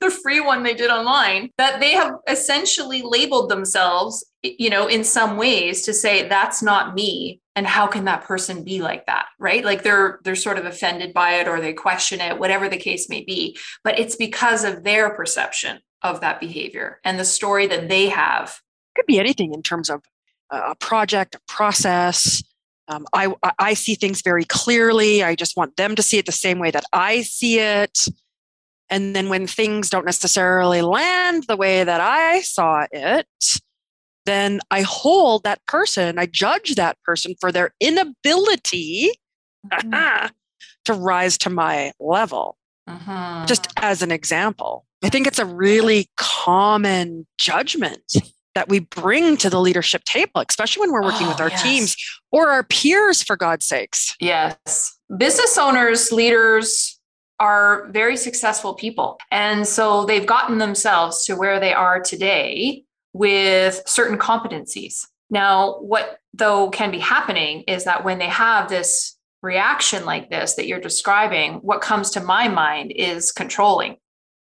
the 0.01 0.19
free 0.23 0.41
one 0.41 0.63
they 0.63 0.75
did 0.75 0.91
online, 0.91 1.51
that 1.59 1.81
they 1.81 1.93
have 1.93 2.15
essentially 2.29 3.03
labeled 3.03 3.51
themselves, 3.51 4.25
you 4.43 4.71
know, 4.71 4.87
in 4.87 5.05
some 5.05 5.37
ways 5.37 5.83
to 5.83 5.93
say, 5.93 6.29
that's 6.29 6.63
not 6.63 6.95
me 6.95 7.41
and 7.55 7.67
how 7.67 7.87
can 7.87 8.05
that 8.05 8.25
person 8.25 8.65
be 8.65 8.81
like 8.81 9.07
that 9.07 9.27
right 9.39 9.65
like 9.65 9.83
they're 9.83 10.21
they're 10.25 10.35
sort 10.35 10.59
of 10.59 10.65
offended 10.65 11.13
by 11.13 11.35
it 11.35 11.49
or 11.49 11.61
they 11.61 11.73
question 11.73 12.21
it 12.21 12.39
whatever 12.39 12.69
the 12.69 12.77
case 12.77 13.09
may 13.09 13.23
be 13.23 13.57
but 13.85 13.99
it's 13.99 14.17
because 14.17 14.65
of 14.65 14.85
their 14.85 15.15
perception 15.15 15.79
of 16.03 16.21
that 16.21 16.41
behavior 16.41 17.01
and 17.05 17.19
the 17.19 17.25
story 17.25 17.67
that 17.67 17.89
they 17.89 18.09
have 18.09 18.61
could 18.97 19.07
be 19.07 19.19
anything 19.19 19.53
in 19.53 19.63
terms 19.63 19.91
of 19.91 20.03
uh, 20.51 20.69
a 20.71 20.75
project 20.77 21.35
a 21.35 21.41
process 21.47 22.43
um, 22.89 23.07
I, 23.15 23.33
I 23.59 23.75
see 23.75 23.95
things 23.95 24.23
very 24.23 24.45
clearly 24.45 25.23
i 25.23 25.35
just 25.35 25.57
want 25.57 25.77
them 25.77 25.95
to 25.95 26.03
see 26.03 26.19
it 26.19 26.27
the 26.27 26.33
same 26.33 26.59
way 26.59 26.71
that 26.71 26.85
i 26.93 27.23
see 27.23 27.59
it 27.59 28.07
and 28.91 29.17
then 29.17 29.29
when 29.29 29.47
things 29.47 29.89
don't 29.89 30.05
necessarily 30.05 30.83
land 30.83 31.45
the 31.49 31.57
way 31.57 31.85
that 31.85 32.01
i 32.01 32.41
saw 32.43 32.87
it 32.91 33.27
then 34.27 34.61
I 34.71 34.83
hold 34.83 35.45
that 35.45 35.65
person, 35.67 36.19
I 36.19 36.27
judge 36.27 36.75
that 36.77 36.97
person 37.05 37.35
for 37.41 37.51
their 37.51 37.75
inability 37.81 39.11
mm-hmm. 39.67 40.27
to 40.85 40.93
rise 40.93 41.39
to 41.39 41.51
my 41.51 41.93
level. 41.99 42.57
Mm-hmm. 42.89 43.47
Just 43.47 43.69
as 43.77 44.03
an 44.03 44.11
example, 44.11 44.87
I 45.03 45.09
think 45.09 45.27
it's 45.27 45.39
a 45.39 45.47
really 45.47 46.09
common 46.17 47.27
judgment 47.39 48.03
that 48.55 48.69
we 48.69 48.81
bring 48.81 49.37
to 49.39 49.51
the 49.51 49.61
leadership 49.61 50.05
table, 50.05 50.43
especially 50.49 50.83
when 50.83 50.93
we're 50.93 51.03
working 51.03 51.27
oh, 51.27 51.31
with 51.31 51.41
our 51.41 51.51
yes. 51.51 51.63
teams 51.63 51.97
or 52.31 52.51
our 52.51 52.63
peers, 52.63 53.23
for 53.23 53.37
God's 53.37 53.67
sakes. 53.67 54.17
Yes. 54.21 54.97
Business 55.17 55.59
owners, 55.59 56.13
leaders, 56.13 56.99
are 57.41 57.89
very 57.91 58.17
successful 58.17 58.75
people. 58.75 59.19
And 59.31 59.67
so 59.67 60.05
they've 60.05 60.27
gotten 60.27 60.59
themselves 60.59 61.25
to 61.27 61.35
where 61.35 61.59
they 61.59 61.73
are 61.75 62.01
today 62.01 62.85
with 63.13 63.83
certain 63.87 64.19
competencies. 64.19 65.07
Now, 65.29 65.79
what 65.81 66.19
though 66.35 66.71
can 66.71 66.91
be 66.91 66.99
happening 66.99 67.63
is 67.63 67.85
that 67.85 68.05
when 68.05 68.19
they 68.19 68.29
have 68.29 68.69
this 68.69 69.17
reaction 69.43 70.05
like 70.05 70.31
this 70.31 70.55
that 70.55 70.67
you're 70.67 70.81
describing, 70.81 71.55
what 71.55 71.81
comes 71.81 72.11
to 72.11 72.21
my 72.21 72.49
mind 72.49 72.93
is 72.95 73.33
controlling 73.33 73.97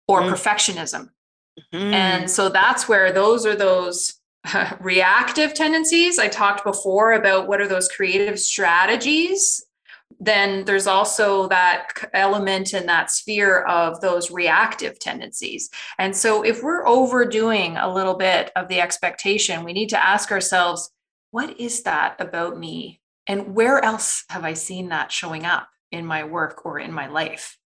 or 0.08 0.22
mm. 0.22 0.32
perfectionism. 0.32 1.10
Mm-hmm. 1.60 1.94
And 1.94 2.32
so 2.32 2.50
that's 2.50 2.88
where 2.88 3.12
those 3.12 3.46
are 3.46 3.56
those 3.56 4.16
uh, 4.54 4.76
reactive 4.80 5.54
tendencies. 5.54 6.20
I 6.20 6.28
talked 6.28 6.64
before 6.64 7.14
about 7.14 7.48
what 7.48 7.62
are 7.62 7.68
those 7.68 7.90
creative 7.90 8.40
strategies 8.40 9.66
then 10.20 10.66
there's 10.66 10.88
also 10.88 11.48
that 11.50 11.88
element 12.14 12.74
in 12.74 12.86
that 12.86 13.12
sphere 13.12 13.64
of 13.64 14.00
those 14.02 14.32
reactive 14.32 15.00
tendencies. 15.00 15.70
And 15.98 16.16
so, 16.16 16.44
if 16.44 16.64
we're 16.64 16.88
overdoing 16.88 17.78
a 17.78 17.94
little 17.94 18.16
bit 18.16 18.52
of 18.56 18.68
the 18.68 18.80
expectation, 18.80 19.64
we 19.64 19.74
need 19.74 19.90
to 19.90 20.04
ask 20.04 20.32
ourselves, 20.32 20.92
what 21.32 21.60
is 21.60 21.84
that 21.84 22.16
about 22.20 22.58
me? 22.58 23.02
And 23.28 23.56
where 23.56 23.84
else 23.84 24.26
have 24.30 24.44
I 24.44 24.54
seen 24.54 24.90
that 24.90 25.12
showing 25.12 25.46
up 25.46 25.68
in 25.92 26.06
my 26.06 26.24
work 26.24 26.66
or 26.66 26.80
in 26.80 26.92
my 26.92 27.08
life? 27.08 27.58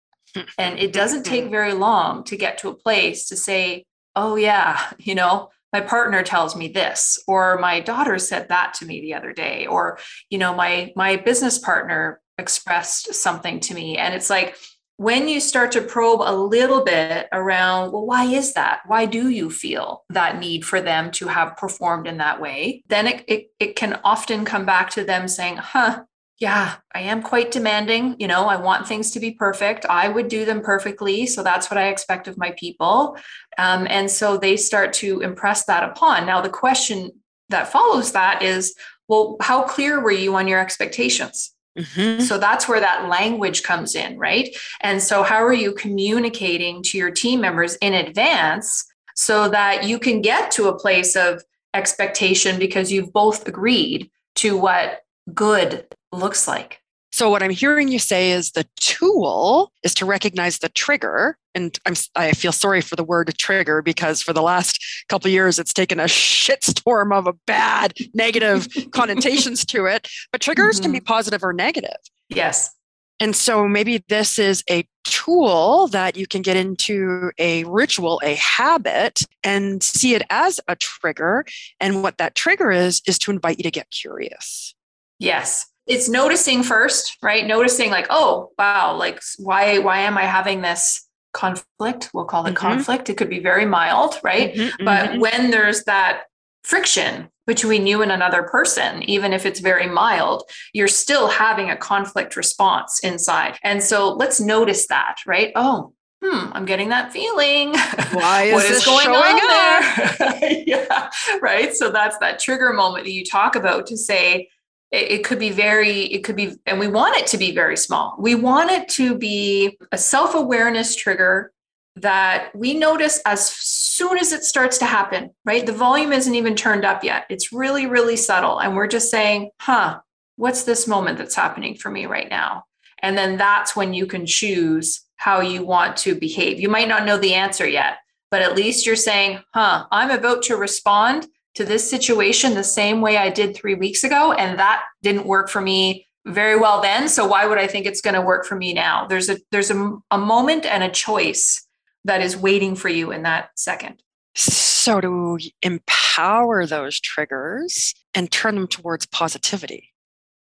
And 0.58 0.78
it 0.78 0.92
doesn't 0.92 1.24
take 1.24 1.42
mm-hmm. 1.42 1.50
very 1.50 1.72
long 1.72 2.24
to 2.24 2.36
get 2.36 2.58
to 2.58 2.68
a 2.68 2.74
place 2.74 3.28
to 3.28 3.36
say, 3.36 3.84
oh, 4.14 4.36
yeah, 4.36 4.80
you 4.98 5.14
know, 5.14 5.50
my 5.72 5.80
partner 5.80 6.22
tells 6.22 6.56
me 6.56 6.68
this 6.68 7.22
or 7.26 7.58
my 7.58 7.80
daughter 7.80 8.18
said 8.18 8.48
that 8.48 8.74
to 8.74 8.86
me 8.86 9.00
the 9.00 9.14
other 9.14 9.32
day 9.32 9.66
or 9.66 9.98
you 10.30 10.38
know 10.38 10.54
my 10.54 10.90
my 10.96 11.16
business 11.16 11.58
partner 11.58 12.20
expressed 12.38 13.14
something 13.14 13.60
to 13.60 13.74
me. 13.74 13.96
And 13.96 14.14
it's 14.14 14.30
like, 14.30 14.56
when 14.98 15.28
you 15.28 15.40
start 15.40 15.72
to 15.72 15.82
probe 15.82 16.22
a 16.22 16.34
little 16.34 16.82
bit 16.82 17.28
around, 17.30 17.92
well, 17.92 18.06
why 18.06 18.24
is 18.24 18.54
that? 18.54 18.80
Why 18.86 19.04
do 19.04 19.28
you 19.28 19.50
feel 19.50 20.04
that 20.08 20.40
need 20.40 20.64
for 20.64 20.80
them 20.80 21.10
to 21.12 21.28
have 21.28 21.56
performed 21.58 22.06
in 22.06 22.16
that 22.18 22.40
way? 22.40 22.82
Then 22.88 23.06
it, 23.06 23.24
it, 23.28 23.50
it 23.60 23.76
can 23.76 24.00
often 24.04 24.46
come 24.46 24.64
back 24.64 24.88
to 24.90 25.04
them 25.04 25.28
saying, 25.28 25.58
huh, 25.58 26.04
yeah, 26.38 26.74
I 26.94 27.00
am 27.00 27.22
quite 27.22 27.50
demanding. 27.50 28.16
You 28.18 28.28
know, 28.28 28.46
I 28.46 28.56
want 28.56 28.86
things 28.86 29.10
to 29.12 29.20
be 29.20 29.32
perfect. 29.32 29.86
I 29.86 30.08
would 30.08 30.28
do 30.28 30.44
them 30.44 30.60
perfectly. 30.60 31.26
So 31.26 31.42
that's 31.42 31.70
what 31.70 31.78
I 31.78 31.88
expect 31.88 32.28
of 32.28 32.36
my 32.36 32.54
people. 32.58 33.16
Um, 33.56 33.86
and 33.88 34.10
so 34.10 34.36
they 34.36 34.58
start 34.58 34.92
to 34.94 35.20
impress 35.20 35.64
that 35.64 35.82
upon. 35.82 36.26
Now, 36.26 36.42
the 36.42 36.50
question 36.50 37.10
that 37.48 37.68
follows 37.68 38.12
that 38.12 38.42
is, 38.42 38.74
well, 39.08 39.36
how 39.40 39.62
clear 39.62 40.00
were 40.02 40.10
you 40.10 40.34
on 40.34 40.46
your 40.46 40.60
expectations? 40.60 41.54
Mm-hmm. 41.78 42.22
So 42.22 42.38
that's 42.38 42.68
where 42.68 42.80
that 42.80 43.08
language 43.08 43.62
comes 43.62 43.94
in, 43.94 44.18
right? 44.18 44.54
And 44.80 45.02
so, 45.02 45.22
how 45.22 45.42
are 45.44 45.52
you 45.52 45.72
communicating 45.72 46.82
to 46.84 46.98
your 46.98 47.10
team 47.10 47.40
members 47.40 47.76
in 47.76 47.92
advance 47.92 48.84
so 49.14 49.48
that 49.50 49.84
you 49.84 49.98
can 49.98 50.22
get 50.22 50.50
to 50.52 50.68
a 50.68 50.78
place 50.78 51.16
of 51.16 51.42
expectation 51.74 52.58
because 52.58 52.90
you've 52.90 53.12
both 53.12 53.46
agreed 53.46 54.10
to 54.36 54.56
what 54.56 55.02
good 55.34 55.86
looks 56.12 56.46
like. 56.48 56.80
So 57.16 57.30
what 57.30 57.42
I'm 57.42 57.50
hearing 57.50 57.88
you 57.88 57.98
say 57.98 58.32
is 58.32 58.50
the 58.50 58.66
tool 58.78 59.72
is 59.82 59.94
to 59.94 60.04
recognize 60.04 60.58
the 60.58 60.68
trigger. 60.68 61.38
And 61.54 61.74
I'm, 61.86 61.94
I 62.14 62.32
feel 62.32 62.52
sorry 62.52 62.82
for 62.82 62.94
the 62.94 63.02
word 63.02 63.32
trigger 63.38 63.80
because 63.80 64.20
for 64.20 64.34
the 64.34 64.42
last 64.42 64.78
couple 65.08 65.30
years, 65.30 65.58
it's 65.58 65.72
taken 65.72 65.98
a 65.98 66.04
shitstorm 66.04 67.16
of 67.16 67.26
a 67.26 67.32
bad 67.46 67.94
negative 68.12 68.68
connotations 68.90 69.64
to 69.64 69.86
it. 69.86 70.08
But 70.30 70.42
triggers 70.42 70.76
mm-hmm. 70.76 70.82
can 70.82 70.92
be 70.92 70.98
mm-hmm. 70.98 71.06
positive 71.06 71.42
or 71.42 71.54
negative. 71.54 71.96
Yes. 72.28 72.74
And 73.18 73.34
so 73.34 73.66
maybe 73.66 74.04
this 74.10 74.38
is 74.38 74.62
a 74.68 74.86
tool 75.04 75.88
that 75.88 76.18
you 76.18 76.26
can 76.26 76.42
get 76.42 76.58
into 76.58 77.30
a 77.38 77.64
ritual, 77.64 78.20
a 78.22 78.34
habit, 78.34 79.20
and 79.42 79.82
see 79.82 80.14
it 80.14 80.22
as 80.28 80.60
a 80.68 80.76
trigger. 80.76 81.46
And 81.80 82.02
what 82.02 82.18
that 82.18 82.34
trigger 82.34 82.70
is, 82.70 83.00
is 83.06 83.18
to 83.20 83.30
invite 83.30 83.56
you 83.56 83.62
to 83.62 83.70
get 83.70 83.90
curious. 83.90 84.74
Yes 85.18 85.66
it's 85.86 86.08
noticing 86.08 86.62
first, 86.62 87.16
right? 87.22 87.46
Noticing 87.46 87.90
like, 87.90 88.06
oh, 88.10 88.50
wow, 88.58 88.96
like 88.96 89.22
why 89.38 89.78
why 89.78 90.00
am 90.00 90.18
I 90.18 90.22
having 90.22 90.62
this 90.62 91.06
conflict? 91.32 92.10
We'll 92.12 92.24
call 92.24 92.46
it 92.46 92.50
mm-hmm. 92.50 92.66
conflict. 92.66 93.10
It 93.10 93.16
could 93.16 93.30
be 93.30 93.40
very 93.40 93.66
mild, 93.66 94.18
right? 94.22 94.54
Mm-hmm, 94.54 94.84
but 94.84 95.10
mm-hmm. 95.10 95.20
when 95.20 95.50
there's 95.50 95.84
that 95.84 96.22
friction 96.64 97.30
between 97.46 97.86
you 97.86 98.02
and 98.02 98.10
another 98.10 98.42
person, 98.42 99.02
even 99.04 99.32
if 99.32 99.46
it's 99.46 99.60
very 99.60 99.86
mild, 99.86 100.42
you're 100.72 100.88
still 100.88 101.28
having 101.28 101.70
a 101.70 101.76
conflict 101.76 102.34
response 102.34 102.98
inside. 103.00 103.56
And 103.62 103.82
so 103.82 104.12
let's 104.12 104.40
notice 104.40 104.88
that, 104.88 105.18
right? 105.26 105.52
Oh, 105.54 105.92
hmm, 106.24 106.50
I'm 106.52 106.64
getting 106.64 106.88
that 106.88 107.12
feeling. 107.12 107.72
Why 108.12 108.42
is, 108.46 108.54
what 108.54 108.64
is 108.64 108.84
going 108.84 109.08
on 109.08 110.38
there? 110.40 110.62
yeah, 110.66 111.10
right. 111.40 111.72
So 111.72 111.90
that's 111.90 112.18
that 112.18 112.40
trigger 112.40 112.72
moment 112.72 113.04
that 113.04 113.12
you 113.12 113.24
talk 113.24 113.54
about 113.54 113.86
to 113.88 113.96
say, 113.96 114.48
it, 114.96 115.24
could 115.24 115.38
be 115.38 115.50
very 115.50 116.00
it 116.02 116.24
could 116.24 116.36
be 116.36 116.56
and 116.66 116.78
we 116.78 116.88
want 116.88 117.16
it 117.16 117.26
to 117.26 117.38
be 117.38 117.54
very 117.54 117.76
small 117.76 118.16
we 118.18 118.34
want 118.34 118.70
it 118.70 118.88
to 118.88 119.16
be 119.16 119.78
a 119.92 119.98
self-awareness 119.98 120.96
trigger 120.96 121.52
that 121.96 122.50
we 122.54 122.74
notice 122.74 123.20
as 123.24 123.48
soon 123.48 124.18
as 124.18 124.32
it 124.32 124.44
starts 124.44 124.78
to 124.78 124.84
happen, 124.84 125.30
right? 125.44 125.64
The 125.64 125.72
volume 125.72 126.12
isn't 126.12 126.34
even 126.34 126.54
turned 126.54 126.84
up 126.84 127.02
yet. 127.02 127.24
It's 127.30 127.52
really, 127.52 127.86
really 127.86 128.16
subtle. 128.16 128.60
And 128.60 128.76
we're 128.76 128.86
just 128.86 129.10
saying, 129.10 129.50
huh, 129.60 130.00
what's 130.36 130.64
this 130.64 130.86
moment 130.86 131.16
that's 131.16 131.34
happening 131.34 131.74
for 131.74 131.90
me 131.90 132.04
right 132.04 132.28
now? 132.28 132.64
And 133.02 133.16
then 133.16 133.38
that's 133.38 133.74
when 133.74 133.94
you 133.94 134.06
can 134.06 134.26
choose 134.26 135.02
how 135.16 135.40
you 135.40 135.64
want 135.64 135.96
to 135.98 136.14
behave. 136.14 136.60
You 136.60 136.68
might 136.68 136.88
not 136.88 137.06
know 137.06 137.16
the 137.16 137.34
answer 137.34 137.66
yet, 137.66 137.96
but 138.30 138.42
at 138.42 138.54
least 138.54 138.84
you're 138.84 138.96
saying, 138.96 139.40
huh, 139.54 139.86
I'm 139.90 140.10
about 140.10 140.42
to 140.44 140.56
respond 140.56 141.26
to 141.56 141.64
this 141.64 141.88
situation 141.88 142.54
the 142.54 142.62
same 142.64 143.00
way 143.00 143.16
I 143.16 143.30
did 143.30 143.56
three 143.56 143.74
weeks 143.74 144.04
ago. 144.04 144.32
And 144.32 144.58
that 144.58 144.84
didn't 145.02 145.26
work 145.26 145.48
for 145.48 145.60
me 145.60 146.06
very 146.26 146.58
well 146.58 146.80
then. 146.80 147.08
So 147.08 147.26
why 147.26 147.46
would 147.46 147.58
I 147.58 147.66
think 147.66 147.86
it's 147.86 148.00
going 148.00 148.14
to 148.14 148.20
work 148.20 148.44
for 148.44 148.56
me 148.56 148.74
now? 148.74 149.06
There's 149.06 149.28
a 149.28 149.38
there's 149.50 149.70
a, 149.70 149.96
a 150.10 150.18
moment 150.18 150.66
and 150.66 150.84
a 150.84 150.90
choice 150.90 151.66
that 152.04 152.20
is 152.20 152.36
waiting 152.36 152.76
for 152.76 152.88
you 152.88 153.10
in 153.10 153.22
that 153.22 153.50
second. 153.56 154.02
So 154.34 155.00
to 155.00 155.38
empower 155.62 156.66
those 156.66 157.00
triggers 157.00 157.94
and 158.14 158.30
turn 158.30 158.54
them 158.54 158.68
towards 158.68 159.06
positivity. 159.06 159.92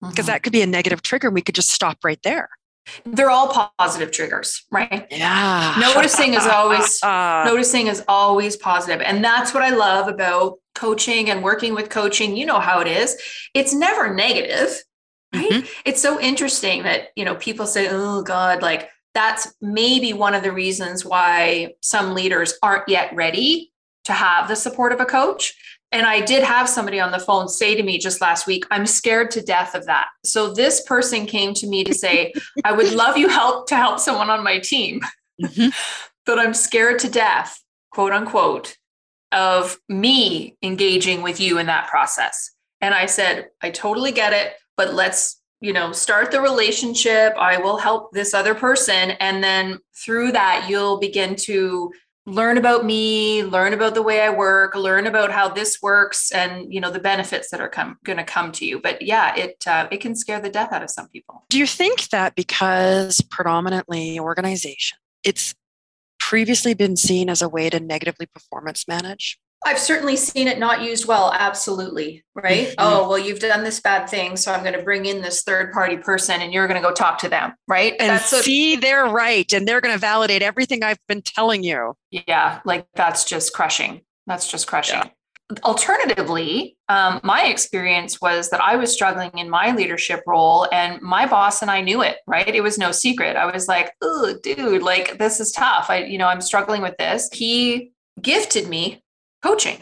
Because 0.00 0.16
mm-hmm. 0.16 0.27
that 0.27 0.42
could 0.42 0.53
be 0.53 0.62
a 0.62 0.66
negative 0.66 1.00
trigger. 1.00 1.31
We 1.31 1.40
could 1.40 1.55
just 1.55 1.70
stop 1.70 1.98
right 2.05 2.20
there. 2.22 2.50
They're 3.07 3.31
all 3.31 3.70
positive 3.79 4.11
triggers, 4.11 4.64
right? 4.70 5.07
Yeah. 5.11 5.77
Noticing 5.81 6.35
is 6.35 6.46
always 6.46 7.00
noticing 7.05 7.87
is 7.87 8.05
always 8.09 8.57
positive. 8.57 9.00
And 9.00 9.24
that's 9.24 9.55
what 9.55 9.62
I 9.62 9.70
love 9.70 10.09
about 10.09 10.59
coaching 10.74 11.30
and 11.30 11.42
working 11.42 11.74
with 11.74 11.90
coaching. 11.90 12.37
You 12.37 12.46
know 12.46 12.60
how 12.60 12.80
it 12.80 12.88
is. 12.88 13.16
It's 13.54 13.74
never 13.74 14.12
negative, 14.12 14.82
right? 15.34 15.50
Mm-hmm. 15.50 15.66
It's 15.84 16.00
so 16.00 16.20
interesting 16.20 16.82
that, 16.84 17.08
you 17.16 17.24
know, 17.24 17.34
people 17.37 17.66
say, 17.66 17.88
"Oh 17.90 18.22
god, 18.22 18.62
like 18.62 18.90
that's 19.14 19.54
maybe 19.60 20.12
one 20.12 20.34
of 20.34 20.42
the 20.42 20.52
reasons 20.52 21.04
why 21.04 21.74
some 21.80 22.14
leaders 22.14 22.54
aren't 22.62 22.88
yet 22.88 23.14
ready 23.14 23.72
to 24.04 24.12
have 24.12 24.48
the 24.48 24.56
support 24.56 24.92
of 24.92 25.00
a 25.00 25.06
coach 25.06 25.54
and 25.94 26.08
I 26.08 26.20
did 26.20 26.42
have 26.42 26.68
somebody 26.68 26.98
on 26.98 27.12
the 27.12 27.20
phone 27.20 27.48
say 27.48 27.76
to 27.76 27.82
me 27.84 27.98
just 27.98 28.20
last 28.20 28.48
week, 28.48 28.64
I'm 28.68 28.84
scared 28.84 29.30
to 29.30 29.40
death 29.40 29.76
of 29.76 29.87
that. 29.87 30.08
So 30.24 30.52
this 30.52 30.82
person 30.82 31.24
came 31.24 31.54
to 31.54 31.68
me 31.68 31.84
to 31.84 31.94
say, 31.94 32.32
I 32.64 32.72
would 32.72 32.92
love 32.96 33.16
you 33.16 33.28
help 33.28 33.68
to 33.68 33.76
help 33.76 34.00
someone 34.00 34.28
on 34.28 34.42
my 34.42 34.58
team. 34.58 35.00
Mm-hmm. 35.40 35.70
but 36.26 36.38
I'm 36.38 36.54
scared 36.54 37.00
to 37.00 37.08
death, 37.08 37.60
quote 37.90 38.12
unquote, 38.12 38.76
of 39.35 39.79
me 39.88 40.57
engaging 40.62 41.23
with 41.23 41.40
you 41.40 41.59
in 41.59 41.66
that 41.66 41.88
process. 41.88 42.51
And 42.81 42.94
I 42.94 43.07
said, 43.07 43.49
I 43.62 43.70
totally 43.70 44.12
get 44.12 44.33
it, 44.33 44.55
but 44.77 44.94
let's, 44.94 45.40
you 45.61 45.73
know, 45.73 45.92
start 45.92 46.31
the 46.31 46.40
relationship. 46.40 47.35
I 47.38 47.59
will 47.59 47.79
help 47.79 48.12
this 48.12 48.35
other 48.35 48.55
person. 48.55 49.12
And 49.12 49.42
then 49.42 49.79
through 50.05 50.33
that, 50.33 50.66
you'll 50.68 50.99
begin 50.99 51.35
to 51.37 51.92
learn 52.27 52.57
about 52.57 52.87
me 52.87 53.44
learn 53.44 53.75
about 53.75 53.94
the 53.94 54.01
way 54.01 54.23
i 54.23 54.31
work 54.31 54.75
learn 54.75 55.07
about 55.07 55.31
how 55.31 55.47
this 55.47 55.83
works 55.83 56.31
and 56.33 56.73
you 56.73 56.81
know 56.81 56.90
the 56.90 56.99
benefits 56.99 57.51
that 57.51 57.61
are 57.61 57.68
come 57.68 57.99
going 58.03 58.16
to 58.16 58.25
come 58.25 58.51
to 58.51 58.64
you 58.64 58.81
but 58.81 59.03
yeah 59.03 59.37
it 59.37 59.62
uh, 59.66 59.87
it 59.90 59.99
can 59.99 60.16
scare 60.16 60.40
the 60.40 60.49
death 60.49 60.73
out 60.73 60.83
of 60.83 60.88
some 60.88 61.07
people 61.09 61.44
do 61.51 61.59
you 61.59 61.66
think 61.66 62.09
that 62.09 62.35
because 62.35 63.20
predominantly 63.31 64.18
organization 64.18 64.97
it's 65.23 65.55
previously 66.35 66.75
been 66.75 66.97
seen 66.97 67.31
as 67.31 67.40
a 67.40 67.49
way 67.49 67.70
to 67.70 67.79
negatively 67.79 68.27
performance 68.27 68.88
manage 68.88 69.38
I've 69.66 69.79
certainly 69.79 70.16
seen 70.16 70.47
it 70.47 70.59
not 70.59 70.83
used 70.83 71.07
well. 71.07 71.33
Absolutely. 71.33 72.23
Right. 72.35 72.66
Mm-hmm. 72.68 72.75
Oh, 72.77 73.09
well, 73.09 73.18
you've 73.18 73.38
done 73.38 73.64
this 73.64 73.81
bad 73.81 74.11
thing. 74.11 74.37
So 74.37 74.53
I'm 74.53 74.61
going 74.62 74.77
to 74.77 74.83
bring 74.83 75.07
in 75.07 75.23
this 75.23 75.42
third 75.42 75.73
party 75.73 75.97
person 75.97 76.42
and 76.42 76.53
you're 76.53 76.66
going 76.68 76.81
to 76.81 76.87
go 76.87 76.92
talk 76.92 77.16
to 77.20 77.31
them. 77.31 77.55
Right. 77.66 77.94
And 77.99 78.11
that's 78.11 78.27
see, 78.44 78.75
a- 78.75 78.81
they're 78.81 79.07
right. 79.07 79.51
And 79.55 79.66
they're 79.66 79.81
going 79.81 79.94
to 79.94 79.99
validate 79.99 80.42
everything 80.42 80.83
I've 80.83 80.99
been 81.09 81.23
telling 81.23 81.64
you. 81.64 81.94
Yeah. 82.11 82.61
Like 82.66 82.87
that's 82.94 83.25
just 83.25 83.55
crushing. 83.55 84.03
That's 84.27 84.51
just 84.51 84.66
crushing. 84.66 84.99
Yeah. 84.99 85.09
Alternatively, 85.62 86.76
um, 86.88 87.20
my 87.22 87.44
experience 87.44 88.20
was 88.20 88.48
that 88.50 88.62
I 88.62 88.76
was 88.76 88.92
struggling 88.92 89.37
in 89.37 89.50
my 89.50 89.74
leadership 89.74 90.22
role, 90.26 90.66
and 90.72 91.02
my 91.02 91.26
boss 91.26 91.61
and 91.61 91.70
I 91.70 91.83
knew 91.83 92.02
it. 92.02 92.18
Right, 92.26 92.54
it 92.54 92.62
was 92.62 92.78
no 92.78 92.92
secret. 92.92 93.37
I 93.37 93.50
was 93.50 93.68
like, 93.68 93.92
"Oh, 94.00 94.35
dude, 94.42 94.83
like 94.83 95.18
this 95.18 95.40
is 95.40 95.52
tough. 95.52 95.90
I, 95.90 96.04
you 96.04 96.16
know, 96.18 96.28
I'm 96.28 96.40
struggling 96.40 96.80
with 96.80 96.96
this." 96.96 97.28
He 97.33 97.92
gifted 98.20 98.68
me 98.68 99.02
coaching. 99.42 99.78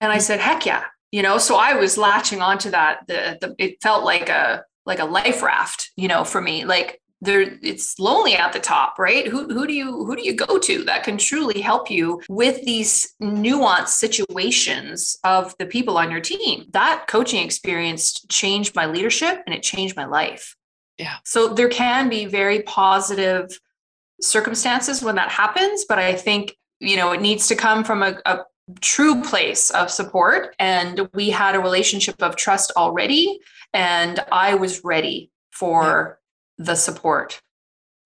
And 0.00 0.12
I 0.12 0.18
said, 0.18 0.40
heck 0.40 0.66
yeah. 0.66 0.84
You 1.12 1.22
know, 1.22 1.38
so 1.38 1.56
I 1.56 1.74
was 1.74 1.96
latching 1.96 2.42
onto 2.42 2.70
that. 2.70 3.06
The, 3.06 3.38
the 3.40 3.54
it 3.58 3.82
felt 3.82 4.04
like 4.04 4.28
a 4.28 4.64
like 4.84 4.98
a 4.98 5.04
life 5.04 5.42
raft, 5.42 5.90
you 5.96 6.08
know, 6.08 6.24
for 6.24 6.40
me. 6.40 6.64
Like 6.64 7.00
there 7.20 7.58
it's 7.62 7.98
lonely 7.98 8.34
at 8.34 8.52
the 8.52 8.60
top, 8.60 8.98
right? 8.98 9.26
Who 9.26 9.48
who 9.48 9.66
do 9.66 9.72
you 9.72 10.04
who 10.04 10.14
do 10.14 10.22
you 10.22 10.34
go 10.34 10.58
to 10.58 10.84
that 10.84 11.02
can 11.02 11.18
truly 11.18 11.60
help 11.60 11.90
you 11.90 12.22
with 12.28 12.64
these 12.64 13.14
nuanced 13.20 13.88
situations 13.88 15.18
of 15.24 15.54
the 15.58 15.66
people 15.66 15.98
on 15.98 16.10
your 16.10 16.20
team? 16.20 16.66
That 16.70 17.06
coaching 17.08 17.44
experience 17.44 18.24
changed 18.28 18.76
my 18.76 18.86
leadership 18.86 19.42
and 19.46 19.54
it 19.54 19.62
changed 19.62 19.96
my 19.96 20.04
life. 20.04 20.54
Yeah. 20.96 21.16
So 21.24 21.48
there 21.48 21.68
can 21.68 22.08
be 22.08 22.26
very 22.26 22.62
positive 22.62 23.58
circumstances 24.20 25.02
when 25.02 25.16
that 25.16 25.30
happens, 25.30 25.84
but 25.88 25.98
I 25.98 26.14
think 26.14 26.56
you 26.78 26.96
know 26.96 27.10
it 27.12 27.20
needs 27.20 27.48
to 27.48 27.56
come 27.56 27.82
from 27.82 28.04
a, 28.04 28.20
a 28.26 28.44
true 28.80 29.22
place 29.22 29.70
of 29.70 29.90
support. 29.90 30.54
And 30.60 31.08
we 31.14 31.30
had 31.30 31.56
a 31.56 31.60
relationship 31.60 32.22
of 32.22 32.36
trust 32.36 32.70
already. 32.76 33.40
And 33.74 34.20
I 34.30 34.54
was 34.54 34.84
ready 34.84 35.32
for. 35.50 36.20
The 36.58 36.74
support. 36.74 37.40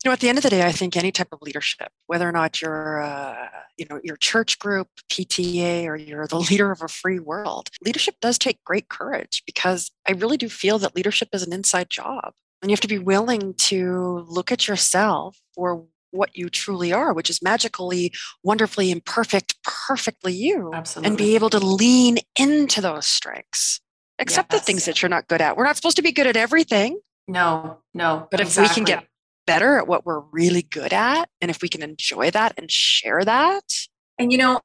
You 0.05 0.09
know, 0.09 0.15
at 0.15 0.21
the 0.21 0.29
end 0.29 0.38
of 0.38 0.43
the 0.43 0.51
day, 0.51 0.67
I 0.67 0.73
think 0.73 0.97
any 0.97 1.12
type 1.12 1.29
of 1.33 1.43
leadership, 1.43 1.88
whether 2.09 2.29
or 2.29 2.33
not 2.33 2.61
you're, 2.61 3.01
uh, 3.01 3.49
you 3.77 3.87
know, 3.88 4.01
your 4.03 4.17
church 4.17 4.59
group, 4.59 4.88
PTA, 5.09 5.87
or 5.87 5.95
you're 5.95 6.27
the 6.27 6.41
leader 6.51 6.73
of 6.73 6.83
a 6.83 6.88
free 6.88 7.21
world, 7.21 7.69
leadership 7.85 8.17
does 8.21 8.37
take 8.37 8.65
great 8.65 8.88
courage 8.88 9.43
because 9.47 9.93
I 10.09 10.12
really 10.12 10.37
do 10.37 10.49
feel 10.49 10.79
that 10.81 10.97
leadership 10.97 11.29
is 11.33 11.45
an 11.45 11.53
inside 11.53 11.88
job. 11.88 12.33
And 12.61 12.71
you 12.71 12.75
have 12.75 12.81
to 12.81 12.88
be 12.88 12.99
willing 12.99 13.55
to 13.55 14.25
look 14.29 14.53
at 14.53 14.69
yourself 14.69 15.37
for 15.55 15.85
what 16.11 16.37
you 16.37 16.49
truly 16.49 16.93
are, 16.93 17.12
which 17.12 17.31
is 17.31 17.43
magically, 17.43 18.12
wonderfully 18.43 18.91
imperfect, 18.91 19.55
perfectly 19.65 20.33
you. 20.33 20.71
Absolutely. 20.73 21.09
And 21.09 21.19
be 21.19 21.35
able 21.35 21.51
to 21.51 21.59
lean 21.59 22.19
into 22.38 22.81
those 22.81 23.07
strengths. 23.07 23.81
Accept 24.19 24.53
yes. 24.53 24.61
the 24.61 24.65
things 24.65 24.85
that 24.85 25.03
you're 25.03 25.09
not 25.09 25.27
good 25.27 25.41
at. 25.41 25.57
We're 25.57 25.65
not 25.65 25.77
supposed 25.77 25.97
to 25.97 26.03
be 26.03 26.12
good 26.12 26.27
at 26.27 26.37
everything. 26.37 27.01
No, 27.33 27.79
no. 27.95 28.29
But 28.31 28.40
exactly. 28.40 28.64
if 28.64 28.71
we 28.71 28.75
can 28.75 28.85
get 28.85 29.09
better 29.47 29.79
at 29.79 29.88
what 29.88 30.05
we're 30.05 30.21
really 30.21 30.62
good 30.62 30.92
at, 30.92 31.29
and 31.40 31.51
if 31.51 31.62
we 31.62 31.68
can 31.68 31.83
enjoy 31.83 32.31
that 32.31 32.55
and 32.59 32.71
share 32.71 33.25
that. 33.25 33.64
And 34.18 34.31
you 34.31 34.38
know, 34.38 34.61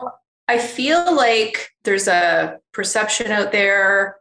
I 0.47 0.59
feel 0.59 1.15
like 1.15 1.69
there's 1.83 2.07
a 2.07 2.59
perception 2.73 3.31
out 3.31 3.51
there 3.51 4.17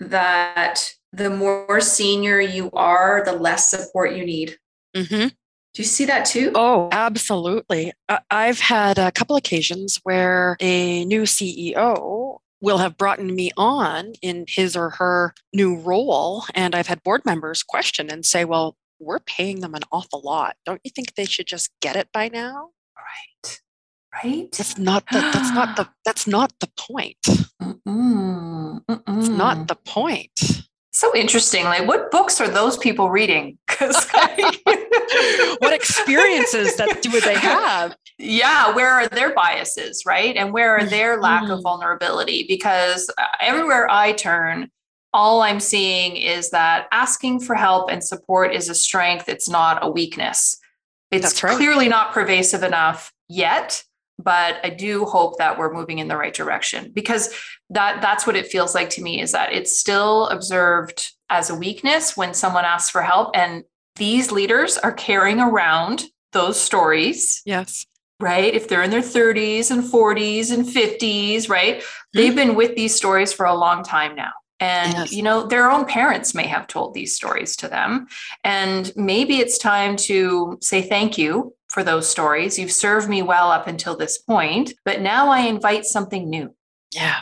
that 0.00 0.94
the 1.12 1.30
more 1.30 1.80
senior 1.80 2.40
you 2.40 2.70
are, 2.72 3.22
the 3.24 3.32
less 3.32 3.70
support 3.70 4.14
you 4.14 4.24
need. 4.24 4.58
Mm-hmm. 4.94 5.28
Do 5.28 5.82
you 5.82 5.84
see 5.84 6.04
that 6.04 6.26
too? 6.26 6.52
Oh, 6.54 6.88
absolutely. 6.92 7.92
I've 8.30 8.60
had 8.60 8.98
a 8.98 9.12
couple 9.12 9.36
occasions 9.36 9.98
where 10.02 10.56
a 10.60 11.04
new 11.06 11.22
CEO 11.22 12.38
will 12.60 12.78
have 12.78 12.96
brought 12.96 13.22
me 13.22 13.50
on 13.56 14.12
in 14.22 14.44
his 14.48 14.76
or 14.76 14.90
her 14.90 15.34
new 15.52 15.78
role. 15.78 16.44
And 16.54 16.74
I've 16.74 16.86
had 16.88 17.02
board 17.02 17.22
members 17.24 17.62
question 17.62 18.10
and 18.10 18.24
say, 18.26 18.44
well, 18.44 18.76
we're 19.00 19.20
paying 19.20 19.60
them 19.60 19.74
an 19.74 19.82
awful 19.92 20.20
lot. 20.22 20.56
Don't 20.64 20.80
you 20.84 20.90
think 20.94 21.14
they 21.14 21.24
should 21.24 21.46
just 21.46 21.70
get 21.80 21.96
it 21.96 22.08
by 22.12 22.28
now? 22.28 22.70
Right. 22.96 23.60
Right. 24.24 24.52
That's 24.52 24.78
not 24.78 25.04
the 25.12 25.20
that's 25.20 25.52
not 25.52 25.76
the 25.76 25.88
that's 26.04 26.26
not 26.26 26.52
the 26.60 26.68
point. 26.76 27.22
Mm-mm. 27.62 28.84
Mm-mm. 28.84 29.18
It's 29.18 29.28
not 29.28 29.68
the 29.68 29.76
point. 29.76 30.67
So 30.98 31.14
interesting. 31.14 31.62
Like, 31.62 31.86
what 31.86 32.10
books 32.10 32.40
are 32.40 32.48
those 32.48 32.76
people 32.76 33.08
reading? 33.08 33.56
Because 33.68 34.08
what 35.60 35.72
experiences 35.72 36.74
that 36.76 36.98
do 37.00 37.20
they 37.20 37.36
have? 37.38 37.94
Yeah, 38.18 38.74
where 38.74 38.90
are 38.90 39.06
their 39.06 39.32
biases, 39.32 40.02
right? 40.04 40.36
And 40.36 40.52
where 40.52 40.76
are 40.76 40.84
their 40.84 41.20
lack 41.20 41.44
of 41.44 41.50
mm-hmm. 41.50 41.62
vulnerability? 41.62 42.46
Because 42.48 43.08
uh, 43.16 43.26
everywhere 43.38 43.88
I 43.88 44.10
turn, 44.14 44.72
all 45.14 45.42
I'm 45.42 45.60
seeing 45.60 46.16
is 46.16 46.50
that 46.50 46.88
asking 46.90 47.40
for 47.40 47.54
help 47.54 47.88
and 47.88 48.02
support 48.02 48.52
is 48.52 48.68
a 48.68 48.74
strength. 48.74 49.28
It's 49.28 49.48
not 49.48 49.78
a 49.84 49.88
weakness. 49.88 50.58
It's 51.12 51.40
right. 51.44 51.56
clearly 51.56 51.88
not 51.88 52.12
pervasive 52.12 52.64
enough 52.64 53.12
yet 53.28 53.84
but 54.18 54.56
I 54.64 54.70
do 54.70 55.04
hope 55.04 55.38
that 55.38 55.58
we're 55.58 55.72
moving 55.72 56.00
in 56.00 56.08
the 56.08 56.16
right 56.16 56.34
direction 56.34 56.90
because 56.92 57.32
that 57.70 58.00
that's 58.00 58.26
what 58.26 58.36
it 58.36 58.46
feels 58.46 58.74
like 58.74 58.90
to 58.90 59.02
me 59.02 59.20
is 59.20 59.32
that 59.32 59.52
it's 59.52 59.78
still 59.78 60.26
observed 60.28 61.12
as 61.30 61.50
a 61.50 61.54
weakness 61.54 62.16
when 62.16 62.32
someone 62.34 62.64
asks 62.64 62.90
for 62.90 63.02
help 63.02 63.30
and 63.34 63.64
these 63.96 64.32
leaders 64.32 64.78
are 64.78 64.92
carrying 64.92 65.40
around 65.40 66.04
those 66.32 66.58
stories. 66.58 67.42
Yes. 67.44 67.84
Right? 68.20 68.54
If 68.54 68.68
they're 68.68 68.82
in 68.82 68.90
their 68.90 69.00
30s 69.00 69.70
and 69.70 69.82
40s 69.82 70.52
and 70.52 70.64
50s, 70.64 71.48
right? 71.48 71.78
Mm-hmm. 71.78 72.18
They've 72.18 72.34
been 72.34 72.54
with 72.54 72.74
these 72.74 72.94
stories 72.94 73.32
for 73.32 73.46
a 73.46 73.54
long 73.54 73.84
time 73.84 74.16
now. 74.16 74.32
And, 74.60 74.92
yes. 74.92 75.12
you 75.12 75.22
know, 75.22 75.46
their 75.46 75.70
own 75.70 75.84
parents 75.84 76.34
may 76.34 76.46
have 76.46 76.66
told 76.66 76.94
these 76.94 77.14
stories 77.14 77.54
to 77.56 77.68
them. 77.68 78.08
And 78.42 78.92
maybe 78.96 79.36
it's 79.36 79.56
time 79.56 79.96
to 79.96 80.58
say 80.60 80.82
thank 80.82 81.16
you 81.16 81.54
for 81.68 81.84
those 81.84 82.08
stories. 82.08 82.58
You've 82.58 82.72
served 82.72 83.08
me 83.08 83.22
well 83.22 83.52
up 83.52 83.68
until 83.68 83.96
this 83.96 84.18
point, 84.18 84.72
but 84.84 85.00
now 85.00 85.28
I 85.28 85.40
invite 85.40 85.84
something 85.84 86.28
new. 86.28 86.54
Yeah. 86.92 87.20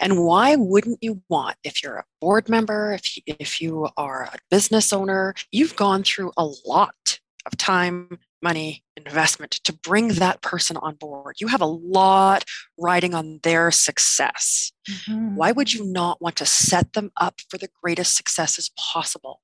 And 0.00 0.24
why 0.24 0.56
wouldn't 0.56 0.98
you 1.02 1.22
want, 1.28 1.56
if 1.62 1.82
you're 1.82 1.96
a 1.96 2.04
board 2.20 2.48
member, 2.48 2.92
if 2.92 3.16
you, 3.16 3.22
if 3.26 3.60
you 3.60 3.88
are 3.96 4.24
a 4.24 4.38
business 4.50 4.92
owner, 4.92 5.34
you've 5.52 5.76
gone 5.76 6.02
through 6.02 6.32
a 6.36 6.46
lot 6.66 7.20
of 7.46 7.56
time, 7.56 8.18
money, 8.42 8.82
investment 8.96 9.52
to 9.52 9.72
bring 9.72 10.08
that 10.08 10.40
person 10.40 10.76
on 10.78 10.94
board. 10.94 11.36
You 11.38 11.48
have 11.48 11.60
a 11.60 11.66
lot 11.66 12.44
riding 12.78 13.14
on 13.14 13.40
their 13.42 13.70
success. 13.70 14.72
Mm-hmm. 14.88 15.36
Why 15.36 15.52
would 15.52 15.72
you 15.72 15.84
not 15.84 16.20
want 16.20 16.36
to 16.36 16.46
set 16.46 16.94
them 16.94 17.12
up 17.18 17.40
for 17.48 17.58
the 17.58 17.68
greatest 17.82 18.16
successes 18.16 18.70
possible? 18.78 19.42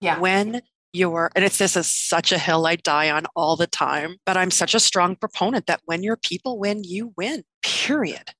Yeah. 0.00 0.18
When 0.18 0.60
your 0.92 1.30
and 1.34 1.44
it's 1.44 1.58
this 1.58 1.76
is 1.76 1.88
such 1.88 2.30
a 2.30 2.38
hill 2.38 2.66
I 2.66 2.76
die 2.76 3.10
on 3.10 3.26
all 3.34 3.56
the 3.56 3.66
time, 3.66 4.16
but 4.24 4.36
I'm 4.36 4.50
such 4.50 4.74
a 4.74 4.80
strong 4.80 5.16
proponent 5.16 5.66
that 5.66 5.80
when 5.86 6.02
your 6.02 6.16
people 6.16 6.58
win, 6.58 6.84
you 6.84 7.12
win. 7.16 7.42
Period. 7.62 8.30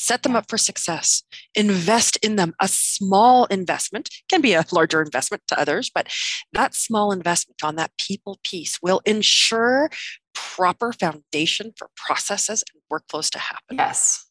Set 0.00 0.22
them 0.22 0.36
up 0.36 0.48
for 0.48 0.56
success. 0.56 1.24
Invest 1.56 2.16
in 2.22 2.36
them. 2.36 2.54
A 2.60 2.68
small 2.68 3.46
investment 3.46 4.08
can 4.28 4.40
be 4.40 4.54
a 4.54 4.64
larger 4.70 5.02
investment 5.02 5.42
to 5.48 5.60
others, 5.60 5.90
but 5.92 6.06
that 6.52 6.74
small 6.74 7.10
investment 7.10 7.62
on 7.64 7.74
that 7.76 7.90
people 7.98 8.38
piece 8.44 8.78
will 8.80 9.00
ensure 9.04 9.90
proper 10.34 10.92
foundation 10.92 11.72
for 11.76 11.88
processes 11.96 12.62
and 12.72 12.80
workflows 12.92 13.28
to 13.30 13.40
happen. 13.40 13.76
Yes. 13.76 14.24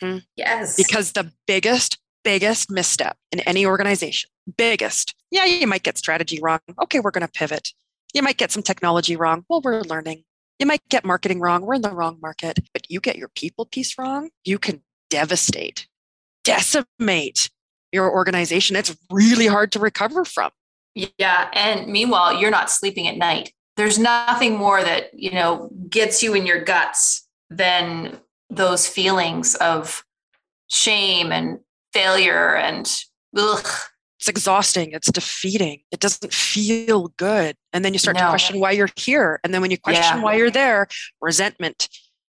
Mm-hmm. 0.00 0.18
Yes. 0.36 0.76
Because 0.76 1.12
the 1.12 1.32
biggest, 1.46 1.98
biggest 2.22 2.70
misstep 2.70 3.16
in 3.32 3.40
any 3.40 3.66
organization 3.66 4.30
biggest. 4.56 5.14
Yeah, 5.30 5.44
you 5.44 5.66
might 5.66 5.82
get 5.82 5.98
strategy 5.98 6.38
wrong. 6.42 6.60
Okay, 6.82 7.00
we're 7.00 7.10
going 7.10 7.26
to 7.26 7.32
pivot. 7.32 7.72
You 8.14 8.22
might 8.22 8.36
get 8.36 8.50
some 8.50 8.62
technology 8.62 9.16
wrong. 9.16 9.44
Well, 9.48 9.60
we're 9.62 9.82
learning. 9.82 10.24
You 10.58 10.66
might 10.66 10.82
get 10.88 11.04
marketing 11.04 11.40
wrong. 11.40 11.62
We're 11.62 11.74
in 11.74 11.82
the 11.82 11.90
wrong 11.90 12.18
market. 12.20 12.58
But 12.72 12.90
you 12.90 13.00
get 13.00 13.16
your 13.16 13.30
people 13.34 13.66
piece 13.66 13.96
wrong, 13.98 14.30
you 14.44 14.58
can 14.58 14.82
devastate, 15.10 15.86
decimate 16.44 17.50
your 17.92 18.10
organization. 18.10 18.76
It's 18.76 18.96
really 19.10 19.46
hard 19.46 19.72
to 19.72 19.78
recover 19.78 20.24
from. 20.24 20.50
Yeah. 20.94 21.50
And 21.52 21.90
meanwhile, 21.90 22.34
you're 22.34 22.50
not 22.50 22.70
sleeping 22.70 23.06
at 23.06 23.16
night. 23.16 23.52
There's 23.76 23.98
nothing 23.98 24.56
more 24.56 24.82
that, 24.82 25.10
you 25.12 25.32
know, 25.32 25.70
gets 25.88 26.22
you 26.22 26.34
in 26.34 26.46
your 26.46 26.62
guts 26.62 27.26
than 27.48 28.18
those 28.48 28.86
feelings 28.86 29.54
of 29.56 30.04
shame 30.68 31.32
and 31.32 31.60
failure 31.92 32.54
and 32.56 33.02
ugh, 33.36 33.66
it's 34.20 34.28
exhausting 34.28 34.92
it's 34.92 35.10
defeating 35.10 35.80
it 35.90 35.98
doesn't 35.98 36.32
feel 36.32 37.08
good 37.16 37.56
and 37.72 37.84
then 37.84 37.92
you 37.92 37.98
start 37.98 38.16
no. 38.16 38.22
to 38.22 38.28
question 38.28 38.60
why 38.60 38.70
you're 38.70 38.88
here 38.96 39.40
and 39.42 39.52
then 39.52 39.62
when 39.62 39.70
you 39.70 39.78
question 39.78 40.18
yeah. 40.18 40.22
why 40.22 40.36
you're 40.36 40.50
there 40.50 40.86
resentment 41.20 41.88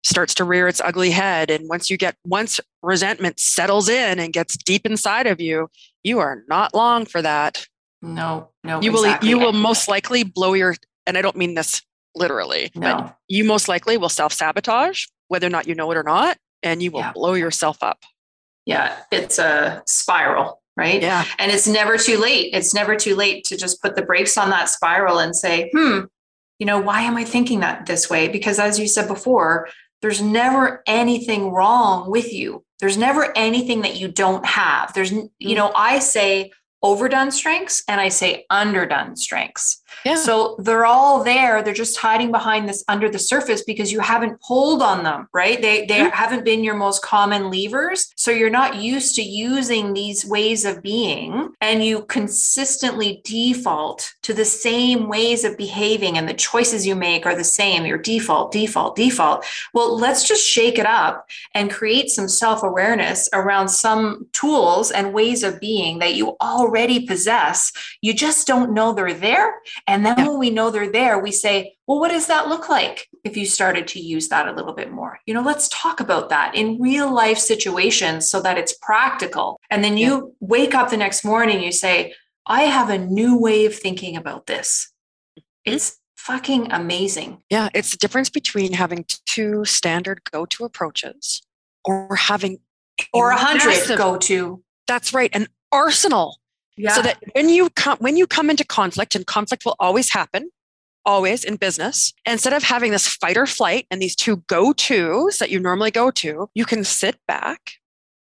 starts 0.05 0.35
to 0.35 0.45
rear 0.45 0.69
its 0.69 0.81
ugly 0.81 1.11
head 1.11 1.51
and 1.51 1.69
once 1.69 1.91
you 1.91 1.97
get 1.97 2.17
once 2.25 2.61
resentment 2.83 3.41
settles 3.41 3.89
in 3.89 4.19
and 4.19 4.33
gets 4.33 4.57
deep 4.57 4.87
inside 4.87 5.27
of 5.27 5.41
you 5.41 5.69
you 6.03 6.19
are 6.19 6.45
not 6.49 6.75
long 6.75 7.05
for 7.05 7.23
that 7.23 7.67
no 8.03 8.51
no 8.63 8.81
you 8.81 8.91
exactly. 8.91 9.35
will 9.35 9.41
you 9.41 9.45
will 9.45 9.53
most 9.53 9.89
likely 9.89 10.23
blow 10.23 10.53
your 10.53 10.75
and 11.07 11.17
i 11.17 11.23
don't 11.23 11.37
mean 11.37 11.55
this 11.55 11.83
literally 12.15 12.71
no. 12.75 12.97
but 12.97 13.17
you 13.29 13.45
most 13.45 13.67
likely 13.67 13.97
will 13.97 14.09
self-sabotage 14.09 15.07
whether 15.29 15.47
or 15.47 15.51
not 15.51 15.67
you 15.67 15.75
know 15.75 15.91
it 15.91 15.97
or 15.97 16.03
not 16.03 16.37
and 16.63 16.83
you 16.83 16.91
will 16.91 17.01
yeah. 17.01 17.13
blow 17.13 17.33
yourself 17.35 17.83
up 17.83 18.05
yeah 18.67 18.97
it's 19.11 19.39
a 19.39 19.83
spiral 19.87 20.61
right? 20.77 21.03
Yeah. 21.03 21.25
And 21.39 21.53
it's 21.53 21.69
never 21.69 21.97
too 21.97 22.19
late. 22.19 22.53
It's 22.53 22.75
never 22.75 22.97
too 22.97 23.15
late 23.15 23.45
to 23.45 23.57
just 23.57 23.81
put 23.81 23.95
the 23.97 24.03
brakes 24.03 24.37
on 24.37 24.51
that 24.51 24.69
spiral 24.69 25.19
and 25.19 25.35
say, 25.37 25.71
hmm, 25.73 26.01
you 26.59 26.67
know, 26.67 26.81
why 26.81 27.03
am 27.03 27.17
I 27.17 27.25
thinking 27.25 27.61
that 27.61 27.87
this 27.87 28.09
way? 28.09 28.29
Because 28.29 28.59
as 28.59 28.79
you 28.79 28.87
said 28.87 29.09
before, 29.09 29.69
there's 30.05 30.21
never 30.21 30.83
anything 30.87 31.51
wrong 31.51 32.11
with 32.11 32.31
you. 32.31 32.63
There's 32.79 32.99
never 32.99 33.33
anything 33.35 33.81
that 33.81 33.97
you 33.97 34.09
don't 34.09 34.45
have. 34.45 34.93
There's, 34.93 35.11
you 35.11 35.23
mm-hmm. 35.23 35.55
know, 35.55 35.73
I 35.75 35.99
say 36.01 36.53
overdone 36.83 37.31
strengths 37.31 37.83
and 37.89 37.99
I 37.99 38.11
say 38.11 38.45
underdone 38.51 39.17
strengths. 39.17 39.81
Yeah. 40.05 40.17
So 40.17 40.57
they're 40.59 40.87
all 40.87 41.25
there. 41.25 41.63
They're 41.63 41.75
just 41.75 41.97
hiding 41.97 42.31
behind 42.31 42.69
this 42.69 42.85
under 42.89 43.09
the 43.09 43.19
surface 43.19 43.63
because 43.63 43.93
you 43.93 44.01
haven't 44.01 44.41
pulled 44.41 44.83
on 44.83 45.03
them, 45.05 45.29
right? 45.33 45.61
They 45.61 45.87
they 45.87 46.01
mm-hmm. 46.01 46.15
haven't 46.15 46.45
been 46.45 46.65
your 46.65 46.75
most 46.75 47.03
common 47.03 47.51
levers. 47.51 48.13
So 48.17 48.31
you're 48.31 48.51
not 48.51 48.77
used 48.77 49.15
to 49.17 49.23
using 49.23 49.93
these 49.93 50.25
ways 50.25 50.65
of 50.65 50.83
being 50.83 51.51
and 51.61 51.85
you 51.85 52.05
consistently 52.05 53.21
default 53.25 54.15
to 54.23 54.35
the 54.35 54.45
same 54.45 55.09
ways 55.09 55.45
of 55.45 55.57
behaving 55.57 56.19
and 56.19 56.29
the 56.29 56.35
choices 56.35 56.87
you 56.87 56.95
make 56.95 57.27
are 57.27 57.37
the 57.37 57.45
same. 57.45 57.87
Your 57.87 57.99
default, 57.99 58.53
default, 58.53 58.97
default. 58.97 59.45
Well, 59.73 59.97
let's 59.97 60.27
just 60.27 60.47
shake 60.47 60.79
it 60.79 60.87
up 60.87 61.29
and 61.55 61.71
create 61.71 62.11
some 62.11 62.29
self-awareness 62.29 63.29
around 63.33 63.69
some 63.69 64.27
tools 64.33 64.91
and 64.91 65.15
ways 65.15 65.43
of 65.43 65.61
being 65.61 65.99
that 65.99 66.15
you 66.15 66.37
already 66.41 67.07
possess. 67.07 67.73
You 68.01 68.15
just 68.15 68.47
don't 68.47 68.73
know 68.73 68.93
they're 68.93 69.15
there 69.15 69.55
and 69.87 70.05
then 70.05 70.19
yeah. 70.19 70.29
when 70.29 70.39
we 70.39 70.51
know 70.51 70.71
they're 70.71 70.91
there, 70.91 71.19
we 71.19 71.31
say, 71.31 71.77
well, 71.87 72.01
what 72.01 72.11
does 72.11 72.27
that 72.29 72.49
look 72.49 72.69
like 72.69 73.09
if 73.23 73.37
you 73.37 73.45
started 73.45 73.87
to 73.89 74.01
use 74.01 74.29
that 74.29 74.49
a 74.49 74.53
little 74.53 74.73
bit 74.73 74.91
more? 74.91 75.19
You 75.27 75.35
know, 75.35 75.43
let's 75.43 75.69
talk 75.69 76.01
about 76.01 76.31
that 76.31 76.55
in 76.55 76.81
real 76.81 77.13
life 77.13 77.39
situations 77.39 78.29
so 78.29 78.41
that 78.41 78.57
it's 78.57 78.75
practical. 78.81 79.61
And 79.71 79.85
then 79.85 79.99
you 79.99 80.09
yeah. 80.09 80.21
wake 80.41 80.75
up 80.75 80.91
the 80.91 80.97
next 80.97 81.25
morning, 81.25 81.63
you 81.63 81.73
say, 81.73 82.15
I 82.47 82.63
have 82.63 82.89
a 82.89 82.99
new 82.99 83.39
way 83.39 83.67
of 83.67 83.75
thinking 83.75 84.17
about 84.17 84.47
this. 84.47 84.91
Mm-hmm. 85.39 85.75
It's 85.75 85.99
fucking 86.17 86.73
amazing. 86.73 87.43
Yeah, 87.51 87.69
it's 87.75 87.91
the 87.91 87.99
difference 87.99 88.31
between 88.31 88.73
having 88.73 89.05
two 89.27 89.67
standard 89.67 90.23
go 90.31 90.47
to 90.47 90.65
approaches 90.65 91.43
or 91.85 92.17
having 92.17 92.59
or 93.13 93.31
a 93.31 93.37
hundred 93.37 93.99
go 93.99 94.17
to. 94.17 94.63
That's 94.87 95.13
right, 95.13 95.31
an 95.35 95.49
arsenal 95.73 96.39
yeah. 96.77 96.93
So 96.93 97.03
that 97.03 97.23
when 97.33 97.49
you 97.49 97.71
come 97.71 97.99
when 97.99 98.17
you 98.17 98.27
come 98.27 98.51
into 98.51 98.65
conflict, 98.65 99.15
and 99.15 99.27
conflict 99.27 99.65
will 99.65 99.77
always 99.79 100.11
happen, 100.11 100.51
always 101.05 101.45
in 101.45 101.57
business, 101.57 102.13
instead 102.27 102.53
of 102.53 102.63
having 102.63 102.91
this 102.91 103.07
fight 103.07 103.37
or 103.37 103.47
flight 103.47 103.87
and 103.91 104.01
these 104.01 104.17
two 104.17 104.39
go-tos 104.49 105.39
that 105.39 105.51
you 105.51 105.61
normally 105.61 105.91
go 105.91 106.11
to, 106.11 106.49
you 106.55 106.65
can 106.65 106.85
sit 106.85 107.17
back 107.29 107.73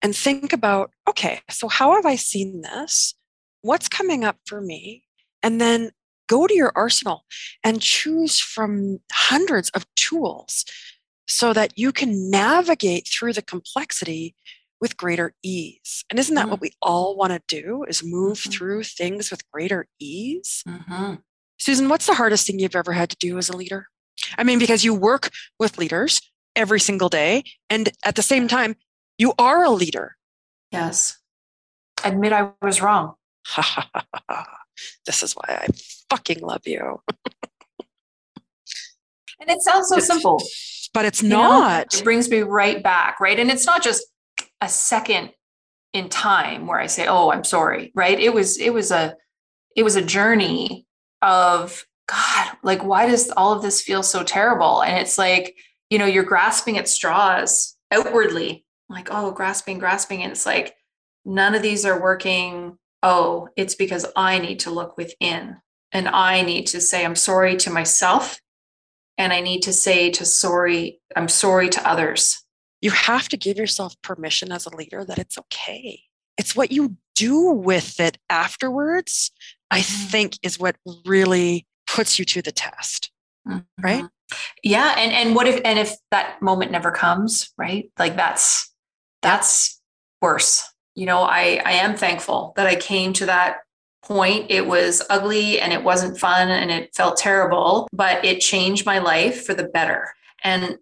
and 0.03 0.15
think 0.15 0.53
about, 0.53 0.91
okay, 1.09 1.41
so 1.51 1.69
how 1.69 1.95
have 1.95 2.07
I 2.07 2.17
seen 2.17 2.61
this? 2.63 3.15
What's 3.63 3.89
coming 3.89 4.25
up 4.25 4.37
for 4.47 4.61
me? 4.61 5.05
And 5.43 5.61
then 5.61 5.91
go 6.29 6.47
to 6.47 6.55
your 6.55 6.73
arsenal 6.75 7.25
and 7.63 7.81
choose 7.81 8.39
from 8.39 9.01
hundreds 9.13 9.71
of 9.71 9.87
tools 9.97 10.65
so 11.27 11.53
that 11.55 11.79
you 11.79 11.91
can 11.91 12.31
navigate 12.31 13.09
through 13.09 13.33
the 13.33 13.43
complexity 13.43 14.35
with 14.81 14.97
greater 14.97 15.35
ease. 15.43 16.05
And 16.11 16.19
isn't 16.19 16.35
that 16.35 16.43
mm-hmm. 16.43 16.51
what 16.51 16.61
we 16.61 16.73
all 16.83 17.17
want 17.17 17.33
to 17.33 17.43
do 17.49 17.85
is 17.85 18.03
move 18.05 18.39
mm-hmm. 18.39 18.51
through 18.51 18.83
things 18.85 19.31
with 19.31 19.49
greater 19.51 19.87
ease? 19.99 20.63
Mm-hmm. 20.69 21.15
Susan, 21.59 21.89
what's 21.89 22.07
the 22.07 22.15
hardest 22.15 22.47
thing 22.47 22.59
you've 22.59 22.77
ever 22.77 22.93
had 22.93 23.11
to 23.11 23.17
do 23.17 23.39
as 23.39 23.49
a 23.49 23.57
leader? 23.57 23.87
I 24.37 24.45
mean, 24.45 24.59
because 24.59 24.85
you 24.85 24.95
work 24.95 25.31
with 25.59 25.79
leaders 25.79 26.21
every 26.57 26.81
single 26.81 27.09
day. 27.09 27.45
And 27.71 27.91
at 28.05 28.17
the 28.17 28.23
same 28.23 28.49
time, 28.49 28.77
you 29.19 29.35
are 29.39 29.65
a 29.65 29.71
leader. 29.71 30.17
Yes. 30.71 31.19
Admit 32.05 32.33
I 32.33 32.51
was 32.61 32.83
wrong. 32.83 33.15
this 35.07 35.23
is 35.23 35.35
why 35.35 35.45
I 35.49 35.67
fucking 36.11 36.41
love 36.41 36.67
you. 36.67 37.01
and 39.41 39.51
it 39.51 39.63
sounds 39.63 39.89
so 39.89 39.99
simple. 39.99 40.43
But 40.93 41.05
it's 41.05 41.23
you 41.23 41.29
know? 41.31 41.43
not. 41.43 41.95
It 41.95 42.05
brings 42.05 42.29
me 42.29 42.41
right 42.41 42.83
back, 42.83 43.21
right? 43.21 43.39
And 43.39 43.51
it's 43.51 43.67
not 43.67 43.83
just 43.83 44.05
a 44.65 44.69
second 44.69 45.31
in 45.93 46.09
time 46.09 46.67
where 46.67 46.81
I 46.81 46.87
say, 46.87 47.07
"Oh, 47.07 47.31
I'm 47.31 47.45
sorry," 47.45 47.93
right? 47.95 48.19
It 48.19 48.35
was 48.35 48.59
it 48.59 48.73
was 48.73 48.91
a 48.91 49.17
it 49.77 49.83
was 49.83 49.97
a 49.97 50.03
journey 50.03 50.87
of 51.23 51.85
God, 52.07 52.57
like 52.63 52.85
why 52.85 53.07
does 53.07 53.31
all 53.31 53.53
of 53.53 53.63
this 53.63 53.81
feel 53.81 54.03
so 54.03 54.23
terrible? 54.23 54.83
And 54.83 54.99
it's 54.99 55.19
like, 55.19 55.57
you 55.91 55.99
know, 55.99 56.07
you're 56.07 56.25
grasping 56.25 56.79
at 56.79 56.89
straws 56.89 57.77
outwardly, 57.91 58.65
like, 58.89 59.09
oh, 59.11 59.31
grasping, 59.31 59.79
grasping. 59.79 60.23
And 60.23 60.33
it's 60.33 60.47
like, 60.47 60.75
none 61.25 61.55
of 61.55 61.63
these 61.63 61.87
are 61.87 62.01
working. 62.01 62.77
Oh, 63.03 63.49
it's 63.57 63.75
because 63.75 64.07
I 64.17 64.39
need 64.39 64.61
to 64.61 64.71
look 64.71 64.97
within 64.97 65.57
and 65.93 66.09
I 66.09 66.43
need 66.43 66.67
to 66.69 66.81
say, 66.81 67.05
I'm 67.05 67.17
sorry 67.17 67.57
to 67.59 67.71
myself. 67.71 68.41
And 69.17 69.33
I 69.33 69.41
need 69.41 69.63
to 69.63 69.73
say 69.73 70.11
to 70.11 70.25
sorry, 70.25 71.01
I'm 71.15 71.29
sorry 71.29 71.69
to 71.71 71.89
others. 71.89 72.44
You 72.85 72.91
have 72.91 73.31
to 73.31 73.39
give 73.39 73.57
yourself 73.57 73.97
permission 74.03 74.53
as 74.53 74.67
a 74.67 74.77
leader 74.77 75.07
that 75.07 75.19
it's 75.19 75.39
okay. 75.39 76.03
It's 76.37 76.55
what 76.55 76.71
you 76.71 76.99
do 77.15 77.41
with 77.45 77.99
it 77.99 78.19
afterwards, 78.29 79.31
I 79.71 79.81
Mhm. 79.81 80.11
think, 80.11 80.39
is 80.43 80.59
what 80.59 80.77
really 81.07 81.67
puts 81.87 82.19
you 82.19 82.27
to 82.27 82.43
the 82.43 82.53
test. 82.53 83.11
Right? 83.47 84.05
Mhm. 84.05 84.11
Yeah. 84.63 84.95
And 84.99 85.13
and 85.13 85.35
what 85.35 85.47
if 85.49 85.63
and 85.65 85.79
if 85.79 85.97
that 86.11 86.43
moment 86.43 86.73
never 86.73 86.91
comes, 86.91 87.53
right? 87.57 87.91
Like 87.99 88.17
that's 88.17 88.71
that's 89.23 89.81
worse. 90.21 90.69
You 90.95 91.07
know, 91.07 91.23
I 91.23 91.63
I 91.65 91.73
am 91.85 91.97
thankful 91.97 92.53
that 92.57 92.67
I 92.67 92.77
came 92.77 93.15
to 93.15 93.25
that 93.27 93.61
point. 94.03 94.51
It 94.51 94.67
was 94.67 95.01
ugly 95.09 95.59
and 95.59 95.73
it 95.73 95.85
wasn't 95.85 96.19
fun 96.21 96.51
and 96.51 96.71
it 96.71 96.95
felt 96.95 97.17
terrible, 97.17 97.89
but 97.95 98.23
it 98.27 98.41
changed 98.41 98.85
my 98.85 98.99
life 98.99 99.47
for 99.47 99.55
the 99.55 99.65
better. 99.65 100.15
And 100.43 100.77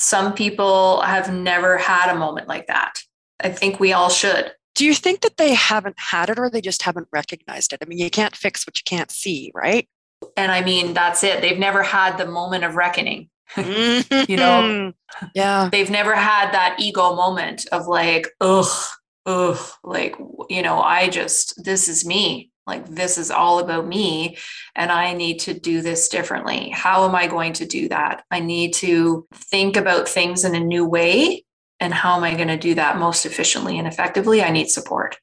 some 0.00 0.32
people 0.32 1.02
have 1.02 1.32
never 1.32 1.76
had 1.76 2.10
a 2.10 2.18
moment 2.18 2.48
like 2.48 2.66
that. 2.68 2.94
I 3.38 3.50
think 3.50 3.78
we 3.78 3.92
all 3.92 4.08
should. 4.08 4.52
Do 4.74 4.86
you 4.86 4.94
think 4.94 5.20
that 5.20 5.36
they 5.36 5.52
haven't 5.52 5.98
had 5.98 6.30
it 6.30 6.38
or 6.38 6.48
they 6.48 6.62
just 6.62 6.82
haven't 6.82 7.08
recognized 7.12 7.74
it? 7.74 7.80
I 7.82 7.84
mean, 7.84 7.98
you 7.98 8.08
can't 8.08 8.34
fix 8.34 8.66
what 8.66 8.78
you 8.78 8.82
can't 8.84 9.10
see, 9.10 9.52
right? 9.54 9.86
And 10.36 10.50
I 10.50 10.62
mean, 10.62 10.94
that's 10.94 11.22
it. 11.22 11.42
They've 11.42 11.58
never 11.58 11.82
had 11.82 12.16
the 12.16 12.26
moment 12.26 12.64
of 12.64 12.76
reckoning. 12.76 13.28
Mm-hmm. 13.56 14.30
you 14.30 14.36
know? 14.36 14.92
Yeah. 15.34 15.68
they've 15.72 15.90
never 15.90 16.14
had 16.14 16.52
that 16.52 16.76
ego 16.78 17.14
moment 17.14 17.66
of 17.72 17.86
like, 17.88 18.28
ugh, 18.40 18.70
ugh, 19.26 19.58
like, 19.82 20.14
you 20.48 20.62
know, 20.62 20.80
I 20.80 21.08
just, 21.08 21.62
this 21.64 21.88
is 21.88 22.06
me. 22.06 22.50
Like, 22.70 22.86
this 22.88 23.18
is 23.18 23.30
all 23.30 23.58
about 23.58 23.86
me. 23.86 24.38
And 24.76 24.90
I 24.92 25.12
need 25.12 25.40
to 25.40 25.54
do 25.54 25.82
this 25.82 26.08
differently. 26.08 26.70
How 26.70 27.04
am 27.08 27.14
I 27.14 27.26
going 27.26 27.52
to 27.54 27.66
do 27.66 27.88
that? 27.88 28.24
I 28.30 28.40
need 28.40 28.74
to 28.74 29.26
think 29.34 29.76
about 29.76 30.08
things 30.08 30.44
in 30.44 30.54
a 30.54 30.60
new 30.60 30.84
way. 30.86 31.44
And 31.80 31.92
how 31.92 32.16
am 32.16 32.24
I 32.24 32.34
going 32.34 32.48
to 32.48 32.56
do 32.58 32.74
that 32.74 32.98
most 32.98 33.26
efficiently 33.26 33.78
and 33.78 33.88
effectively? 33.88 34.42
I 34.42 34.50
need 34.50 34.70
support. 34.70 35.18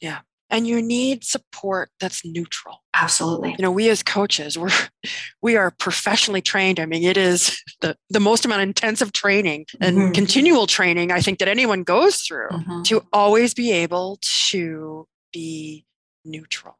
Yeah. 0.00 0.20
And 0.50 0.68
you 0.68 0.80
need 0.82 1.24
support 1.24 1.90
that's 1.98 2.24
neutral. 2.24 2.84
Absolutely. 2.94 3.50
You 3.58 3.62
know, 3.62 3.72
we 3.72 3.88
as 3.88 4.02
coaches, 4.04 4.56
we're 4.56 4.70
we 5.42 5.56
are 5.56 5.72
professionally 5.72 6.42
trained. 6.42 6.78
I 6.78 6.86
mean, 6.86 7.02
it 7.02 7.16
is 7.16 7.60
the, 7.80 7.96
the 8.10 8.20
most 8.20 8.44
amount 8.44 8.62
of 8.62 8.68
intensive 8.68 9.12
training 9.12 9.66
and 9.80 9.96
Mhm. 9.96 10.14
continual 10.14 10.66
training 10.68 11.10
I 11.10 11.20
think 11.20 11.38
that 11.40 11.48
anyone 11.48 11.82
goes 11.82 12.20
through 12.20 12.50
Mhm, 12.50 12.84
to 12.84 13.02
always 13.12 13.52
be 13.54 13.72
able 13.72 14.18
to 14.50 15.08
be 15.32 15.84
neutral. 16.24 16.78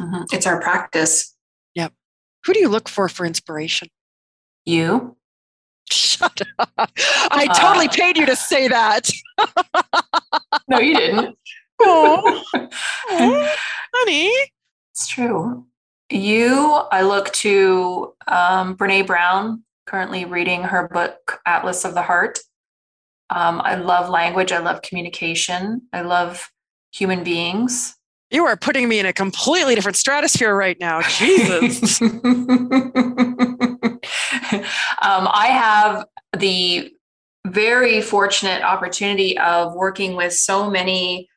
Mhm. 0.00 0.24
It's 0.32 0.46
our 0.46 0.60
practice. 0.60 1.34
Yep. 1.74 1.92
Who 2.46 2.52
do 2.52 2.60
you 2.60 2.68
look 2.68 2.88
for 2.88 3.08
for 3.08 3.24
inspiration? 3.26 3.88
You, 4.64 5.16
Shut 5.90 6.40
up. 6.58 6.70
I 7.30 7.46
totally 7.58 7.88
Uh, 7.88 7.92
paid 7.92 8.16
you 8.16 8.24
to 8.26 8.34
say 8.36 8.68
that. 8.68 9.10
no, 10.68 10.78
you 10.80 10.94
didn't. 10.96 11.36
Oh, 11.80 12.42
honey. 13.08 14.32
It's 14.92 15.06
true. 15.08 15.66
You, 16.08 16.82
I 16.92 17.02
look 17.02 17.32
to 17.32 18.14
um, 18.28 18.76
Brene 18.76 19.06
Brown, 19.06 19.64
currently 19.84 20.24
reading 20.24 20.62
her 20.62 20.88
book, 20.88 21.40
Atlas 21.44 21.84
of 21.84 21.94
the 21.94 22.02
Heart. 22.02 22.38
Um, 23.28 23.60
I 23.62 23.74
love 23.74 24.08
language. 24.08 24.52
I 24.52 24.58
love 24.60 24.82
communication. 24.82 25.82
I 25.92 26.02
love 26.02 26.48
human 26.92 27.24
beings. 27.24 27.96
You 28.34 28.46
are 28.46 28.56
putting 28.56 28.88
me 28.88 28.98
in 28.98 29.06
a 29.06 29.12
completely 29.12 29.76
different 29.76 29.96
stratosphere 29.96 30.56
right 30.56 30.76
now. 30.80 31.02
Jesus. 31.02 32.02
um, 32.02 32.10
I 35.00 35.46
have 35.52 36.04
the 36.36 36.92
very 37.46 38.00
fortunate 38.00 38.62
opportunity 38.62 39.38
of 39.38 39.74
working 39.74 40.16
with 40.16 40.32
so 40.32 40.68
many 40.68 41.28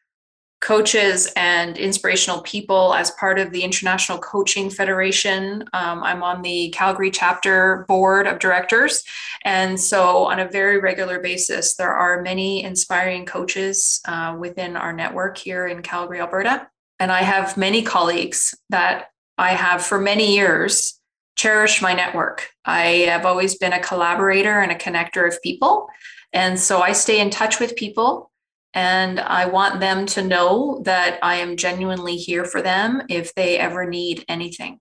coaches 0.59 1.31
and 1.35 1.77
inspirational 1.77 2.41
people 2.41 2.95
as 2.95 3.11
part 3.11 3.37
of 3.37 3.51
the 3.51 3.61
International 3.61 4.17
Coaching 4.17 4.71
Federation. 4.71 5.65
Um, 5.73 6.03
I'm 6.03 6.23
on 6.23 6.41
the 6.41 6.71
Calgary 6.71 7.11
chapter 7.11 7.85
board 7.87 8.25
of 8.25 8.39
directors. 8.39 9.03
And 9.45 9.79
so, 9.79 10.25
on 10.25 10.39
a 10.39 10.49
very 10.49 10.79
regular 10.79 11.19
basis, 11.19 11.75
there 11.75 11.93
are 11.93 12.23
many 12.23 12.63
inspiring 12.63 13.27
coaches 13.27 14.01
uh, 14.05 14.35
within 14.39 14.75
our 14.75 14.93
network 14.93 15.37
here 15.37 15.67
in 15.67 15.83
Calgary, 15.83 16.19
Alberta. 16.19 16.67
And 16.99 17.11
I 17.11 17.21
have 17.21 17.57
many 17.57 17.81
colleagues 17.83 18.55
that 18.69 19.09
I 19.37 19.51
have 19.51 19.85
for 19.85 19.99
many 19.99 20.35
years 20.35 20.99
cherished 21.35 21.81
my 21.81 21.93
network. 21.93 22.49
I 22.65 23.05
have 23.09 23.25
always 23.25 23.57
been 23.57 23.73
a 23.73 23.79
collaborator 23.79 24.59
and 24.59 24.71
a 24.71 24.75
connector 24.75 25.27
of 25.27 25.41
people. 25.41 25.87
And 26.33 26.59
so 26.59 26.81
I 26.81 26.91
stay 26.93 27.19
in 27.19 27.29
touch 27.29 27.59
with 27.59 27.75
people 27.75 28.31
and 28.73 29.19
I 29.19 29.45
want 29.45 29.79
them 29.79 30.05
to 30.07 30.23
know 30.23 30.81
that 30.85 31.19
I 31.21 31.35
am 31.35 31.57
genuinely 31.57 32.17
here 32.17 32.45
for 32.45 32.61
them 32.61 33.03
if 33.09 33.33
they 33.35 33.57
ever 33.57 33.85
need 33.85 34.25
anything. 34.27 34.79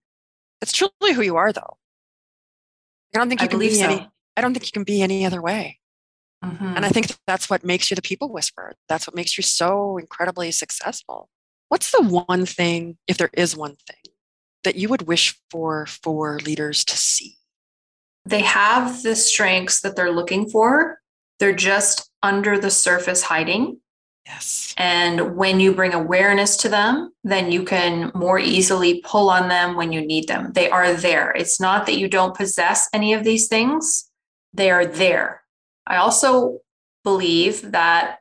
That's 0.61 0.73
truly 0.73 1.15
who 1.15 1.23
you 1.23 1.37
are, 1.37 1.53
though. 1.53 1.77
I 3.15 3.19
don't 3.19 3.29
think 3.29 3.41
I 3.41 3.45
you 3.45 3.51
can 3.51 3.59
be 3.59 3.71
so. 3.71 3.85
any. 3.85 4.09
I 4.37 4.41
don't 4.41 4.53
think 4.53 4.67
you 4.67 4.73
can 4.73 4.85
be 4.85 5.03
any 5.03 5.25
other 5.25 5.41
way. 5.41 5.79
Mhm. 6.45 6.77
And 6.77 6.85
I 6.85 6.89
think 6.91 7.07
that's 7.27 7.49
what 7.49 7.65
makes 7.65 7.91
you 7.91 7.95
the 7.95 8.03
people 8.03 8.31
whisperer. 8.31 8.75
That's 8.89 9.07
what 9.07 9.15
makes 9.15 9.39
you 9.39 9.43
so 9.43 9.97
incredibly 9.97 10.51
successful. 10.51 11.31
What's 11.69 11.91
the 11.91 12.03
one 12.03 12.47
thing, 12.47 12.97
if 13.07 13.19
there 13.19 13.31
is 13.33 13.57
one 13.57 13.77
thing, 13.87 14.13
that 14.65 14.77
you 14.77 14.89
would 14.89 15.03
wish 15.03 15.39
for 15.51 15.87
for 15.87 16.39
leaders 16.41 16.85
to 16.85 16.97
see? 16.97 17.37
they 18.27 18.43
have 18.43 19.03
the 19.03 19.17
strengths 19.17 19.81
that 19.81 19.97
they're 19.97 20.13
looking 20.13 20.51
for. 20.51 21.01
They're 21.39 21.55
just 21.55 22.11
under 22.23 22.59
the 22.59 22.71
surface 22.71 23.23
hiding. 23.23 23.81
Yes. 24.27 24.75
And 24.77 25.37
when 25.37 25.61
you 25.61 25.73
bring 25.73 25.95
awareness 25.95 26.57
to 26.59 26.69
them, 26.69 27.13
then 27.23 27.53
you 27.53 27.63
can 27.63 28.11
more 28.15 28.41
easily 28.41 29.01
pull 29.03 29.31
on 29.31 29.49
them 29.49 29.77
when 29.77 29.93
you 29.93 30.05
need 30.05 30.27
them. 30.27 30.53
They 30.53 30.69
are 30.69 30.93
there. 30.93 31.31
It's 31.31 31.61
not 31.61 31.87
that 31.87 31.99
you 31.99 32.09
don't 32.09 32.37
possess 32.37 32.89
any 32.93 33.15
of 33.15 33.23
these 33.23 33.47
things, 33.47 34.11
they 34.53 34.71
are 34.71 34.87
there. 34.87 35.43
I 35.87 35.97
also 35.97 36.59
believe 37.05 37.71
that 37.71 38.19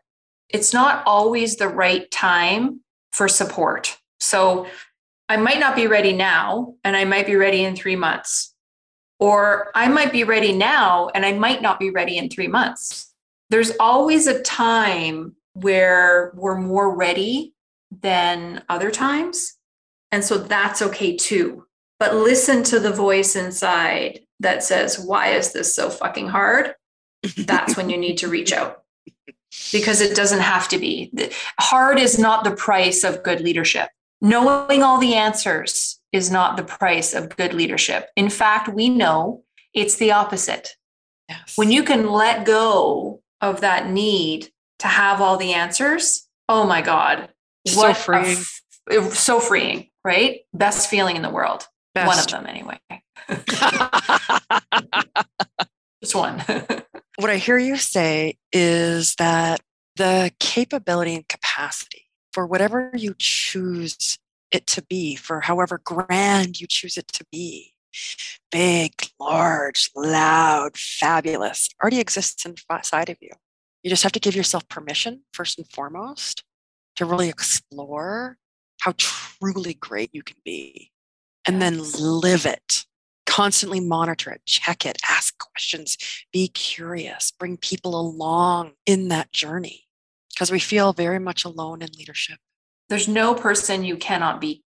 it's 0.50 0.74
not 0.74 1.02
always 1.08 1.56
the 1.56 1.70
right 1.70 2.10
time 2.12 2.82
for 3.16 3.30
support. 3.30 3.98
So 4.20 4.68
I 5.30 5.38
might 5.38 5.60
not 5.60 5.74
be 5.74 5.88
ready 5.88 6.12
now, 6.12 6.76
and 6.84 6.98
I 6.98 7.06
might 7.06 7.26
be 7.26 7.38
ready 7.38 7.64
in 7.64 7.74
three 7.74 7.96
months. 7.96 8.54
Or 9.20 9.72
I 9.74 9.88
might 9.88 10.12
be 10.12 10.26
ready 10.26 10.52
now, 10.52 11.10
and 11.16 11.26
I 11.26 11.32
might 11.32 11.62
not 11.62 11.80
be 11.80 11.90
ready 11.90 12.18
in 12.18 12.30
three 12.30 12.50
months. 12.50 13.14
There's 13.50 13.72
always 13.80 14.28
a 14.28 14.42
time 14.42 15.38
where 15.54 16.34
we're 16.36 16.60
more 16.60 16.94
ready 16.94 17.54
than 18.02 18.64
other 18.68 18.92
times. 18.92 19.54
And 20.12 20.22
so 20.22 20.38
that's 20.38 20.82
okay 20.82 21.16
too. 21.16 21.66
But 22.00 22.16
listen 22.16 22.64
to 22.64 22.82
the 22.82 22.92
voice 22.92 23.38
inside 23.38 24.20
that 24.42 24.62
says, 24.62 25.00
Why 25.00 25.30
is 25.30 25.54
this 25.54 25.74
so 25.74 25.90
fucking 25.90 26.28
hard? 26.28 26.76
That's 27.38 27.78
when 27.78 27.90
you 27.90 27.96
need 27.98 28.18
to 28.18 28.28
reach 28.28 28.52
out 28.52 28.84
because 29.72 30.02
it 30.02 30.16
doesn't 30.16 30.40
have 30.42 30.68
to 30.70 30.78
be. 30.78 31.12
Hard 31.60 32.00
is 32.00 32.18
not 32.20 32.44
the 32.44 32.56
price 32.56 33.04
of 33.04 33.24
good 33.24 33.42
leadership. 33.42 33.90
Knowing 34.22 34.82
all 34.84 34.98
the 35.00 35.16
answers 35.16 36.00
is 36.12 36.32
not 36.32 36.56
the 36.58 36.64
price 36.64 37.14
of 37.14 37.36
good 37.36 37.54
leadership. 37.54 38.08
In 38.16 38.30
fact, 38.30 38.70
we 38.70 38.90
know 38.90 39.44
it's 39.74 39.98
the 39.98 40.12
opposite 40.12 40.70
Yes. 41.28 41.54
when 41.58 41.72
you 41.72 41.82
can 41.84 42.12
let 42.12 42.46
go 42.46 43.22
of 43.42 43.62
that 43.62 43.90
need 43.90 44.50
to 44.80 44.88
have 44.88 45.22
all 45.22 45.38
the 45.38 45.54
answers 45.54 46.28
oh 46.48 46.66
my 46.68 46.84
god 46.84 47.30
So 47.68 47.94
freeing. 47.96 48.38
f- 48.92 49.14
so 49.14 49.40
freeing 49.40 49.90
right 50.04 50.42
best 50.54 50.88
feeling 50.88 51.16
in 51.16 51.24
the 51.24 51.32
world 51.32 51.68
one 51.96 52.20
of 52.20 52.28
them 52.28 52.46
anyway 52.46 52.78
just 56.04 56.14
one 56.14 56.44
what 57.18 57.30
I 57.30 57.38
hear 57.38 57.58
you 57.58 57.78
say 57.78 58.38
is 58.52 59.16
that 59.16 59.62
the 59.96 60.32
capability 60.40 61.16
and 61.16 61.28
capacity 61.28 62.06
for 62.34 62.46
whatever 62.46 62.92
you 62.94 63.16
choose 63.18 64.20
it 64.52 64.68
to 64.68 64.82
be, 64.84 65.16
for 65.16 65.42
however 65.42 65.80
grand 65.84 66.60
you 66.60 66.68
choose 66.70 66.98
it 66.98 67.08
to 67.10 67.26
be. 67.32 67.74
Big, 68.52 68.92
large, 69.20 69.90
loud, 69.96 70.78
fabulous, 70.78 71.70
already 71.82 72.00
exists 72.00 72.46
inside 72.46 73.10
of 73.10 73.18
you. 73.22 73.30
You 73.84 73.90
just 73.90 74.04
have 74.04 74.12
to 74.14 74.20
give 74.20 74.36
yourself 74.36 74.68
permission, 74.68 75.22
first 75.32 75.58
and 75.58 75.70
foremost, 75.72 76.44
to 76.98 77.06
really 77.06 77.30
explore 77.30 78.38
how 78.82 78.94
truly 78.98 79.76
great 79.76 80.10
you 80.12 80.24
can 80.24 80.38
be 80.44 80.92
and 81.48 81.62
then 81.62 81.80
live 82.00 82.46
it. 82.46 82.86
Constantly 83.36 83.82
monitor 83.82 84.32
it, 84.32 84.42
check 84.46 84.86
it, 84.86 84.98
ask 85.04 85.38
questions, 85.38 85.98
be 86.32 86.48
curious, 86.48 87.34
bring 87.38 87.58
people 87.58 88.00
along 88.00 88.72
in 88.86 89.10
that 89.10 89.34
journey 89.34 89.84
because 90.34 90.50
we 90.50 90.60
feel 90.60 90.94
very 90.94 91.20
much 91.20 91.44
alone 91.44 91.82
in 91.82 91.90
leadership. 91.98 92.38
There's 92.88 93.10
no 93.10 93.36
person 93.36 93.84
you 93.84 93.98
cannot 93.98 94.40
be. 94.40 94.64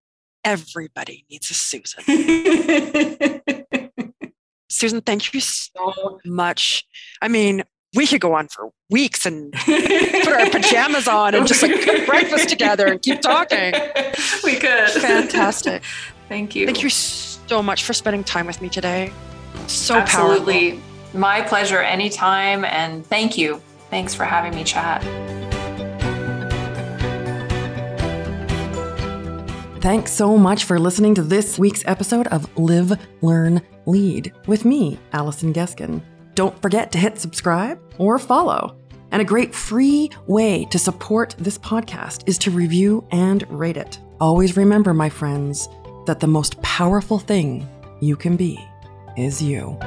Everybody 0.44 1.28
needs 1.30 1.52
a 1.52 1.54
Susan. 1.54 2.04
Susan, 4.68 5.02
thank 5.02 5.32
you 5.32 5.42
so 5.42 6.20
much. 6.26 6.88
I 7.22 7.28
mean, 7.28 7.62
we 7.94 8.08
could 8.08 8.20
go 8.20 8.34
on 8.34 8.48
for 8.48 8.72
weeks 8.90 9.28
and 9.28 9.54
put 9.54 10.28
our 10.28 10.50
pajamas 10.50 11.08
on 11.08 11.36
and 11.36 11.46
just 11.46 11.62
like 11.62 11.84
cook 11.84 12.08
breakfast 12.08 12.50
together 12.50 12.88
and 12.88 13.00
keep 13.00 13.22
talking. 13.22 13.76
We 14.44 14.56
could. 14.56 14.90
Fantastic. 14.90 15.84
Thank 16.28 16.56
you. 16.56 16.66
Thank 16.66 16.84
you 16.84 16.90
so 16.90 17.62
much 17.62 17.84
for 17.84 17.94
spending 17.94 18.24
time 18.24 18.48
with 18.48 18.62
me 18.62 18.70
today. 18.70 19.12
So 19.68 19.96
Absolutely. 19.96 20.72
powerful. 20.72 21.20
My 21.20 21.42
pleasure 21.42 21.82
anytime. 21.82 22.66
And 22.66 23.06
thank 23.06 23.38
you. 23.38 23.62
Thanks 23.90 24.14
for 24.14 24.26
having 24.26 24.56
me 24.56 24.64
chat. 24.64 25.04
Thanks 29.82 30.12
so 30.12 30.36
much 30.36 30.64
for 30.64 30.80
listening 30.80 31.14
to 31.14 31.22
this 31.22 31.60
week's 31.60 31.84
episode 31.86 32.26
of 32.28 32.50
Live, 32.58 33.00
Learn, 33.22 33.62
Lead 33.86 34.34
with 34.48 34.66
me, 34.66 34.98
Allison 35.14 35.54
Geskin. 35.54 36.02
Don't 36.34 36.60
forget 36.60 36.92
to 36.92 36.98
hit 36.98 37.20
subscribe 37.20 37.80
or 38.00 38.18
follow. 38.18 38.78
And 39.12 39.22
a 39.22 39.26
great 39.26 39.54
free 39.54 40.10
way 40.26 40.66
to 40.72 40.80
support 40.80 41.36
this 41.38 41.60
podcast 41.60 42.28
is 42.28 42.40
to 42.40 42.52
review 42.52 43.08
and 43.12 43.48
rate 43.50 43.78
it. 43.78 44.00
Always 44.20 44.58
remember, 44.58 44.94
my 44.94 45.08
friends, 45.08 45.70
that 46.06 46.20
the 46.20 46.28
most 46.28 46.62
powerful 46.62 47.20
thing 47.20 47.68
you 48.02 48.16
can 48.16 48.36
be 48.36 48.60
is 49.18 49.42
you. 49.42 49.78